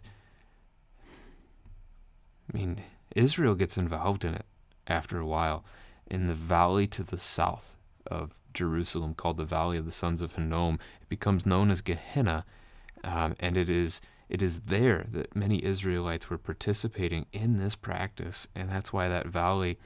I 2.54 2.58
mean, 2.58 2.82
Israel 3.15 3.56
gets 3.56 3.77
involved 3.77 4.24
in 4.24 4.36
it 4.36 4.46
after 4.86 5.18
a 5.18 5.25
while. 5.25 5.65
In 6.12 6.27
the 6.27 6.36
valley 6.36 6.86
to 6.88 7.01
the 7.01 7.18
south 7.18 7.74
of 8.06 8.36
Jerusalem, 8.54 9.15
called 9.15 9.38
the 9.38 9.46
Valley 9.46 9.77
of 9.77 9.86
the 9.86 9.92
Sons 9.92 10.22
of 10.22 10.34
Hinnom, 10.34 10.75
it 11.01 11.10
becomes 11.10 11.46
known 11.46 11.72
as 11.72 11.82
Gehenna, 11.82 12.46
um, 13.04 13.36
and 13.39 13.58
it 13.58 13.68
is 13.68 14.00
it 14.29 14.41
is 14.41 14.62
there 14.62 15.05
that 15.12 15.36
many 15.36 15.63
Israelites 15.63 16.29
were 16.29 16.38
participating 16.38 17.25
in 17.32 17.58
this 17.58 17.75
practice, 17.75 18.48
and 18.55 18.70
that's 18.70 18.91
why 18.91 19.08
that 19.08 19.27
valley, 19.27 19.77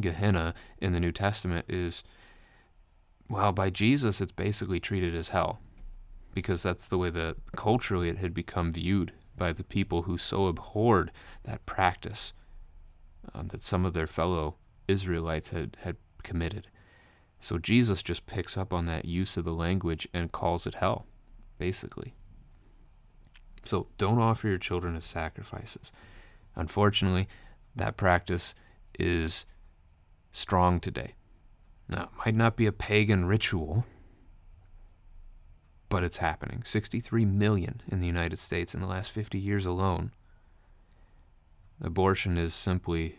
Gehenna, 0.00 0.54
in 0.78 0.92
the 0.92 1.00
New 1.00 1.12
Testament 1.12 1.66
is, 1.68 2.02
well, 3.28 3.52
by 3.52 3.70
Jesus, 3.70 4.20
it's 4.20 4.32
basically 4.32 4.80
treated 4.80 5.14
as 5.14 5.28
hell, 5.28 5.60
because 6.34 6.62
that's 6.62 6.88
the 6.88 6.98
way 6.98 7.10
that 7.10 7.36
culturally 7.54 8.08
it 8.08 8.18
had 8.18 8.34
become 8.34 8.72
viewed 8.72 9.12
by 9.36 9.52
the 9.52 9.64
people 9.64 10.02
who 10.02 10.18
so 10.18 10.46
abhorred 10.46 11.10
that 11.44 11.64
practice 11.66 12.32
um, 13.32 13.48
that 13.48 13.62
some 13.62 13.84
of 13.84 13.92
their 13.94 14.06
fellow 14.06 14.56
Israelites 14.88 15.50
had, 15.50 15.76
had 15.82 15.96
committed. 16.22 16.68
So 17.40 17.58
Jesus 17.58 18.02
just 18.02 18.26
picks 18.26 18.56
up 18.56 18.72
on 18.72 18.86
that 18.86 19.04
use 19.04 19.36
of 19.36 19.44
the 19.44 19.52
language 19.52 20.08
and 20.12 20.32
calls 20.32 20.66
it 20.66 20.76
hell, 20.76 21.06
basically. 21.58 22.14
So 23.64 23.88
don't 23.98 24.18
offer 24.18 24.48
your 24.48 24.58
children 24.58 24.96
as 24.96 25.04
sacrifices. 25.04 25.90
Unfortunately, 26.54 27.28
that 27.74 27.96
practice 27.96 28.54
is 28.98 29.46
strong 30.32 30.80
today. 30.80 31.14
Now, 31.88 32.04
it 32.04 32.18
might 32.24 32.34
not 32.34 32.56
be 32.56 32.66
a 32.66 32.72
pagan 32.72 33.26
ritual, 33.26 33.84
but 35.88 36.04
it's 36.04 36.18
happening. 36.18 36.62
63 36.64 37.24
million 37.24 37.82
in 37.88 38.00
the 38.00 38.06
United 38.06 38.38
States 38.38 38.74
in 38.74 38.80
the 38.80 38.86
last 38.86 39.10
50 39.10 39.38
years 39.38 39.66
alone. 39.66 40.12
Abortion 41.80 42.38
is 42.38 42.54
simply 42.54 43.18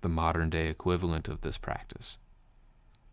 the 0.00 0.08
modern 0.08 0.50
day 0.50 0.68
equivalent 0.68 1.28
of 1.28 1.40
this 1.40 1.58
practice. 1.58 2.18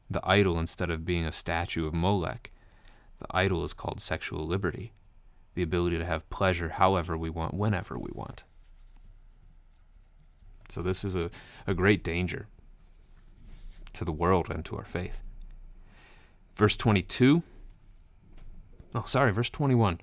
The 0.09 0.21
idol, 0.23 0.59
instead 0.59 0.89
of 0.89 1.05
being 1.05 1.25
a 1.25 1.31
statue 1.31 1.85
of 1.85 1.93
Molech, 1.93 2.51
the 3.19 3.27
idol 3.29 3.63
is 3.63 3.73
called 3.73 4.01
sexual 4.01 4.45
liberty 4.45 4.91
the 5.59 5.63
ability 5.63 5.97
to 5.97 6.05
have 6.05 6.29
pleasure 6.29 6.69
however 6.69 7.17
we 7.17 7.29
want, 7.29 7.53
whenever 7.53 7.99
we 7.99 8.09
want. 8.13 8.45
So, 10.69 10.81
this 10.81 11.03
is 11.03 11.15
a, 11.15 11.29
a 11.67 11.73
great 11.73 12.01
danger 12.01 12.47
to 13.91 14.05
the 14.05 14.13
world 14.13 14.49
and 14.49 14.63
to 14.63 14.77
our 14.77 14.85
faith. 14.85 15.21
Verse 16.55 16.77
22. 16.77 17.43
Oh, 18.95 19.03
sorry, 19.05 19.33
verse 19.33 19.49
21. 19.49 19.99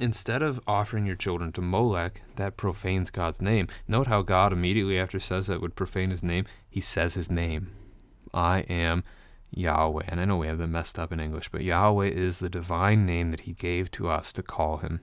Instead 0.00 0.42
of 0.42 0.58
offering 0.66 1.06
your 1.06 1.14
children 1.14 1.52
to 1.52 1.60
Molech, 1.60 2.22
that 2.34 2.56
profanes 2.56 3.10
God's 3.10 3.40
name. 3.40 3.68
Note 3.86 4.08
how 4.08 4.22
God 4.22 4.52
immediately 4.52 4.98
after 4.98 5.20
says 5.20 5.46
that 5.46 5.60
would 5.60 5.76
profane 5.76 6.10
his 6.10 6.24
name, 6.24 6.44
he 6.68 6.80
says 6.80 7.14
his 7.14 7.30
name. 7.30 7.70
I 8.32 8.60
am 8.62 9.04
Yahweh. 9.50 10.04
And 10.08 10.20
I 10.20 10.24
know 10.24 10.36
we 10.36 10.46
have 10.46 10.58
them 10.58 10.72
messed 10.72 10.98
up 10.98 11.12
in 11.12 11.20
English, 11.20 11.48
but 11.50 11.62
Yahweh 11.62 12.08
is 12.08 12.38
the 12.38 12.48
divine 12.48 13.06
name 13.06 13.30
that 13.30 13.40
He 13.40 13.52
gave 13.52 13.90
to 13.92 14.08
us 14.08 14.32
to 14.34 14.42
call 14.42 14.78
Him. 14.78 15.00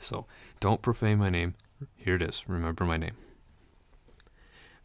So 0.00 0.26
don't 0.60 0.82
profane 0.82 1.18
my 1.18 1.30
name. 1.30 1.54
Here 1.96 2.16
it 2.16 2.22
is. 2.22 2.48
Remember 2.48 2.84
my 2.84 2.96
name. 2.96 3.16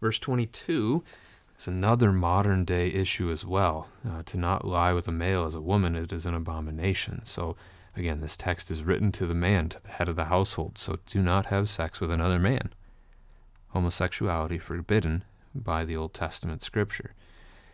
Verse 0.01 0.19
22 0.19 1.03
is 1.57 1.67
another 1.67 2.11
modern 2.11 2.65
day 2.65 2.89
issue 2.89 3.31
as 3.31 3.45
well. 3.45 3.87
Uh, 4.07 4.23
to 4.25 4.37
not 4.37 4.65
lie 4.65 4.93
with 4.93 5.07
a 5.07 5.11
male 5.11 5.45
as 5.45 5.55
a 5.55 5.61
woman, 5.61 5.95
it 5.95 6.11
is 6.11 6.25
an 6.25 6.33
abomination. 6.33 7.21
So 7.23 7.55
again, 7.95 8.21
this 8.21 8.35
text 8.35 8.69
is 8.71 8.83
written 8.83 9.11
to 9.13 9.27
the 9.27 9.33
man, 9.33 9.69
to 9.69 9.81
the 9.81 9.89
head 9.89 10.09
of 10.09 10.15
the 10.15 10.25
household. 10.25 10.77
So 10.77 10.99
do 11.05 11.21
not 11.21 11.47
have 11.47 11.69
sex 11.69 12.01
with 12.01 12.11
another 12.11 12.39
man. 12.39 12.73
Homosexuality 13.69 14.57
forbidden 14.57 15.23
by 15.55 15.85
the 15.85 15.95
Old 15.95 16.13
Testament 16.13 16.61
scripture. 16.61 17.15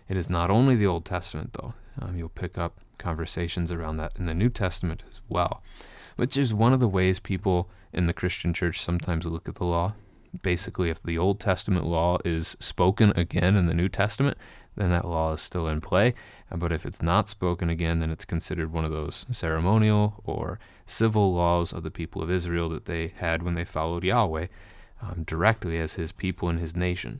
It 0.09 0.17
is 0.17 0.29
not 0.29 0.49
only 0.49 0.75
the 0.75 0.87
Old 0.87 1.05
Testament, 1.05 1.53
though. 1.53 1.75
Um, 2.01 2.17
you'll 2.17 2.29
pick 2.29 2.57
up 2.57 2.79
conversations 2.97 3.71
around 3.71 3.97
that 3.97 4.13
in 4.17 4.25
the 4.25 4.33
New 4.33 4.49
Testament 4.49 5.03
as 5.09 5.21
well, 5.29 5.61
which 6.15 6.35
is 6.35 6.53
one 6.53 6.73
of 6.73 6.79
the 6.79 6.87
ways 6.87 7.19
people 7.19 7.69
in 7.93 8.07
the 8.07 8.13
Christian 8.13 8.53
church 8.53 8.81
sometimes 8.81 9.25
look 9.25 9.47
at 9.47 9.55
the 9.55 9.65
law. 9.65 9.93
Basically, 10.41 10.89
if 10.89 11.01
the 11.01 11.17
Old 11.17 11.39
Testament 11.39 11.85
law 11.85 12.17
is 12.25 12.57
spoken 12.59 13.13
again 13.15 13.55
in 13.55 13.67
the 13.67 13.73
New 13.73 13.89
Testament, 13.89 14.37
then 14.75 14.89
that 14.91 15.07
law 15.07 15.33
is 15.33 15.41
still 15.41 15.67
in 15.67 15.81
play. 15.81 16.13
But 16.55 16.71
if 16.71 16.85
it's 16.85 17.01
not 17.01 17.27
spoken 17.27 17.69
again, 17.69 17.99
then 17.99 18.11
it's 18.11 18.25
considered 18.25 18.71
one 18.71 18.85
of 18.85 18.91
those 18.91 19.25
ceremonial 19.29 20.21
or 20.23 20.59
civil 20.85 21.33
laws 21.33 21.73
of 21.73 21.83
the 21.83 21.91
people 21.91 22.21
of 22.21 22.31
Israel 22.31 22.69
that 22.69 22.85
they 22.85 23.13
had 23.17 23.43
when 23.43 23.55
they 23.55 23.65
followed 23.65 24.03
Yahweh 24.03 24.47
um, 25.01 25.23
directly 25.23 25.77
as 25.77 25.93
his 25.93 26.11
people 26.11 26.49
and 26.49 26.59
his 26.59 26.75
nation. 26.75 27.19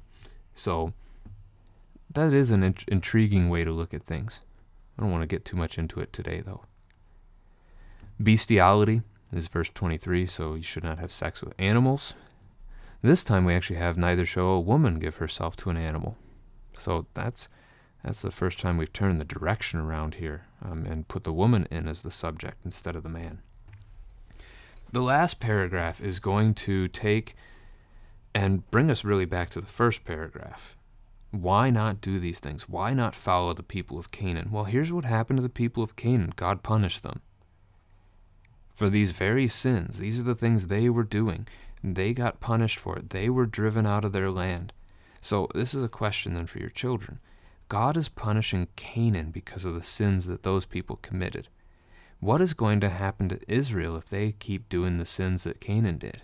So, 0.56 0.94
that 2.12 2.34
is 2.34 2.52
an 2.52 2.64
int- 2.64 2.86
intriguing 2.88 3.50
way 3.50 3.64
to 3.64 3.72
look 3.72 3.94
at 3.94 4.04
things. 4.04 4.40
I 4.98 5.02
don't 5.02 5.12
want 5.12 5.24
to 5.24 5.28
get 5.28 5.46
too 5.46 5.58
much 5.58 5.78
into 5.78 6.00
it 6.00 6.12
today, 6.12 6.42
though. 6.42 6.64
Bestiality 8.22 9.02
is 9.32 9.48
verse 9.48 9.70
23, 9.74 10.26
so 10.28 10.56
you 10.56 10.64
should 10.64 10.84
not 10.84 11.00
have 11.00 11.12
sex 11.12 11.42
with 11.42 11.54
animals. 11.58 12.14
This 13.02 13.24
time 13.24 13.46
we 13.46 13.54
actually 13.54 13.78
have 13.78 13.98
neither 13.98 14.26
shall 14.26 14.48
a 14.48 14.60
woman 14.60 15.00
give 15.00 15.18
herself 15.18 15.56
to 15.58 15.70
an 15.70 15.78
animal. 15.78 16.18
So 16.78 17.06
that's 17.14 17.48
that's 18.04 18.22
the 18.22 18.32
first 18.32 18.60
time 18.60 18.78
we've 18.78 18.94
turned 18.94 19.20
the 19.20 19.26
direction 19.26 19.80
around 19.80 20.16
here 20.16 20.46
um, 20.62 20.86
and 20.86 21.08
put 21.08 21.26
the 21.26 21.34
woman 21.34 21.68
in 21.70 21.88
as 21.88 22.02
the 22.02 22.12
subject 22.12 22.58
instead 22.64 22.96
of 22.96 23.04
the 23.04 23.10
man. 23.10 23.40
The 24.92 25.02
last 25.02 25.40
paragraph 25.40 26.02
is 26.02 26.20
going 26.20 26.54
to 26.56 26.88
take 26.88 27.36
and 28.34 28.70
bring 28.72 28.90
us 28.90 29.04
really 29.04 29.26
back 29.26 29.50
to 29.52 29.62
the 29.62 29.68
first 29.68 30.06
paragraph. 30.06 30.76
Why 31.32 31.70
not 31.70 32.02
do 32.02 32.20
these 32.20 32.40
things? 32.40 32.68
Why 32.68 32.94
not 32.94 33.14
follow 33.14 33.54
the 33.54 33.64
people 33.64 34.00
of 34.00 34.12
Canaan? 34.12 34.50
Well, 34.52 34.64
here's 34.64 34.92
what 34.92 35.06
happened 35.06 35.38
to 35.38 35.44
the 35.44 35.50
people 35.50 35.84
of 35.84 35.96
Canaan 35.96 36.34
God 36.36 36.64
punished 36.64 37.04
them. 37.04 37.22
For 38.74 38.90
these 38.90 39.12
very 39.12 39.48
sins, 39.48 40.00
these 40.00 40.20
are 40.20 40.24
the 40.24 40.36
things 40.36 40.68
they 40.68 40.90
were 40.90 41.04
doing. 41.04 41.48
They 41.84 42.14
got 42.14 42.40
punished 42.40 42.80
for 42.80 42.98
it. 42.98 43.12
They 43.12 43.30
were 43.30 43.46
driven 43.46 43.86
out 43.86 44.06
of 44.06 44.12
their 44.12 44.32
land. 44.32 44.74
So, 45.22 45.50
this 45.54 45.74
is 45.74 45.84
a 45.84 45.90
question 45.90 46.34
then 46.34 46.48
for 46.48 46.60
your 46.60 46.70
children. 46.70 47.20
God 47.68 47.96
is 47.98 48.10
punishing 48.10 48.68
Canaan 48.76 49.30
because 49.32 49.66
of 49.66 49.76
the 49.76 49.84
sins 49.84 50.26
that 50.26 50.44
those 50.44 50.66
people 50.66 50.96
committed. 51.02 51.50
What 52.20 52.42
is 52.42 52.54
going 52.54 52.80
to 52.80 52.90
happen 52.90 53.30
to 53.30 53.40
Israel 53.48 53.96
if 53.96 54.06
they 54.06 54.32
keep 54.32 54.68
doing 54.68 54.98
the 54.98 55.06
sins 55.06 55.44
that 55.44 55.62
Canaan 55.62 56.00
did? 56.00 56.24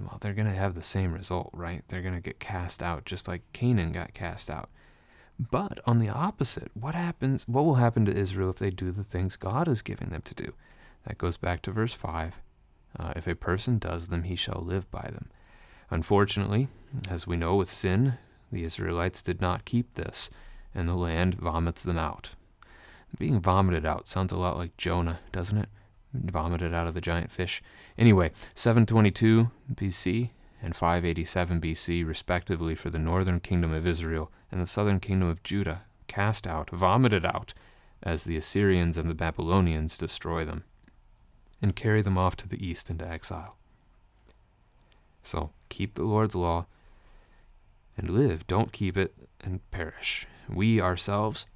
Well, 0.00 0.18
they're 0.20 0.32
going 0.32 0.50
to 0.50 0.54
have 0.54 0.74
the 0.74 0.82
same 0.82 1.12
result, 1.12 1.50
right? 1.52 1.82
They're 1.88 2.02
going 2.02 2.14
to 2.14 2.20
get 2.20 2.38
cast 2.38 2.82
out 2.82 3.04
just 3.04 3.26
like 3.28 3.42
Canaan 3.52 3.92
got 3.92 4.14
cast 4.14 4.50
out. 4.50 4.68
But 5.38 5.80
on 5.86 5.98
the 5.98 6.08
opposite, 6.08 6.70
what 6.74 6.94
happens 6.94 7.48
what 7.48 7.64
will 7.64 7.76
happen 7.76 8.04
to 8.04 8.14
Israel 8.14 8.50
if 8.50 8.56
they 8.56 8.70
do 8.70 8.90
the 8.90 9.04
things 9.04 9.36
God 9.36 9.66
is 9.66 9.82
giving 9.82 10.10
them 10.10 10.22
to 10.22 10.34
do? 10.34 10.52
That 11.06 11.18
goes 11.18 11.36
back 11.36 11.62
to 11.62 11.72
verse 11.72 11.92
5. 11.92 12.40
Uh, 12.98 13.12
if 13.16 13.26
a 13.26 13.34
person 13.34 13.78
does 13.78 14.08
them, 14.08 14.24
he 14.24 14.36
shall 14.36 14.62
live 14.62 14.90
by 14.90 15.08
them. 15.12 15.30
Unfortunately, 15.90 16.68
as 17.08 17.26
we 17.26 17.36
know 17.36 17.56
with 17.56 17.68
sin, 17.68 18.18
The 18.52 18.64
Israelites 18.64 19.22
did 19.22 19.40
not 19.40 19.64
keep 19.64 19.94
this, 19.94 20.28
and 20.74 20.86
the 20.86 20.94
land 20.94 21.36
vomits 21.36 21.82
them 21.82 21.98
out. 21.98 22.30
Being 23.18 23.40
vomited 23.40 23.86
out 23.86 24.08
sounds 24.08 24.32
a 24.32 24.38
lot 24.38 24.58
like 24.58 24.76
Jonah, 24.76 25.20
doesn't 25.32 25.58
it? 25.58 25.68
Vomited 26.14 26.74
out 26.74 26.86
of 26.86 26.94
the 26.94 27.00
giant 27.00 27.30
fish. 27.30 27.62
Anyway, 27.96 28.30
722 28.54 29.50
BC 29.74 30.30
and 30.62 30.76
587 30.76 31.60
BC, 31.60 32.06
respectively, 32.06 32.74
for 32.74 32.90
the 32.90 32.98
northern 32.98 33.40
kingdom 33.40 33.72
of 33.72 33.86
Israel 33.86 34.30
and 34.50 34.60
the 34.60 34.66
southern 34.66 35.00
kingdom 35.00 35.28
of 35.28 35.42
Judah, 35.42 35.82
cast 36.06 36.46
out, 36.46 36.70
vomited 36.70 37.24
out, 37.24 37.54
as 38.02 38.24
the 38.24 38.36
Assyrians 38.36 38.98
and 38.98 39.08
the 39.08 39.14
Babylonians 39.14 39.96
destroy 39.96 40.44
them 40.44 40.64
and 41.60 41.76
carry 41.76 42.02
them 42.02 42.18
off 42.18 42.36
to 42.36 42.48
the 42.48 42.64
east 42.64 42.90
into 42.90 43.06
exile. 43.06 43.56
So 45.22 45.50
keep 45.68 45.94
the 45.94 46.02
Lord's 46.02 46.34
law 46.34 46.66
and 47.96 48.10
live. 48.10 48.46
Don't 48.46 48.72
keep 48.72 48.96
it 48.96 49.14
and 49.40 49.60
perish. 49.70 50.26
We 50.48 50.80
ourselves, 50.80 51.46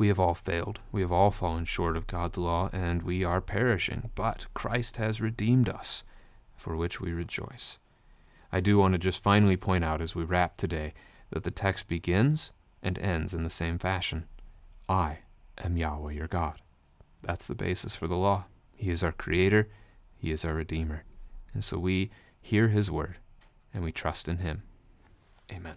we 0.00 0.08
have 0.08 0.18
all 0.18 0.32
failed. 0.32 0.80
We 0.90 1.02
have 1.02 1.12
all 1.12 1.30
fallen 1.30 1.66
short 1.66 1.94
of 1.94 2.06
God's 2.06 2.38
law 2.38 2.70
and 2.72 3.02
we 3.02 3.22
are 3.22 3.42
perishing. 3.42 4.10
But 4.14 4.46
Christ 4.54 4.96
has 4.96 5.20
redeemed 5.20 5.68
us, 5.68 6.04
for 6.56 6.74
which 6.74 7.02
we 7.02 7.12
rejoice. 7.12 7.78
I 8.50 8.60
do 8.60 8.78
want 8.78 8.92
to 8.94 8.98
just 8.98 9.22
finally 9.22 9.58
point 9.58 9.84
out 9.84 10.00
as 10.00 10.14
we 10.14 10.24
wrap 10.24 10.56
today 10.56 10.94
that 11.28 11.44
the 11.44 11.50
text 11.50 11.86
begins 11.86 12.50
and 12.82 12.98
ends 12.98 13.34
in 13.34 13.44
the 13.44 13.50
same 13.50 13.78
fashion 13.78 14.26
I 14.88 15.18
am 15.58 15.76
Yahweh 15.76 16.14
your 16.14 16.28
God. 16.28 16.62
That's 17.20 17.46
the 17.46 17.54
basis 17.54 17.94
for 17.94 18.08
the 18.08 18.16
law. 18.16 18.46
He 18.74 18.90
is 18.90 19.02
our 19.02 19.12
Creator, 19.12 19.68
He 20.16 20.30
is 20.30 20.46
our 20.46 20.54
Redeemer. 20.54 21.04
And 21.52 21.62
so 21.62 21.78
we 21.78 22.10
hear 22.40 22.68
His 22.68 22.90
word 22.90 23.18
and 23.74 23.84
we 23.84 23.92
trust 23.92 24.28
in 24.28 24.38
Him. 24.38 24.62
Amen. 25.52 25.76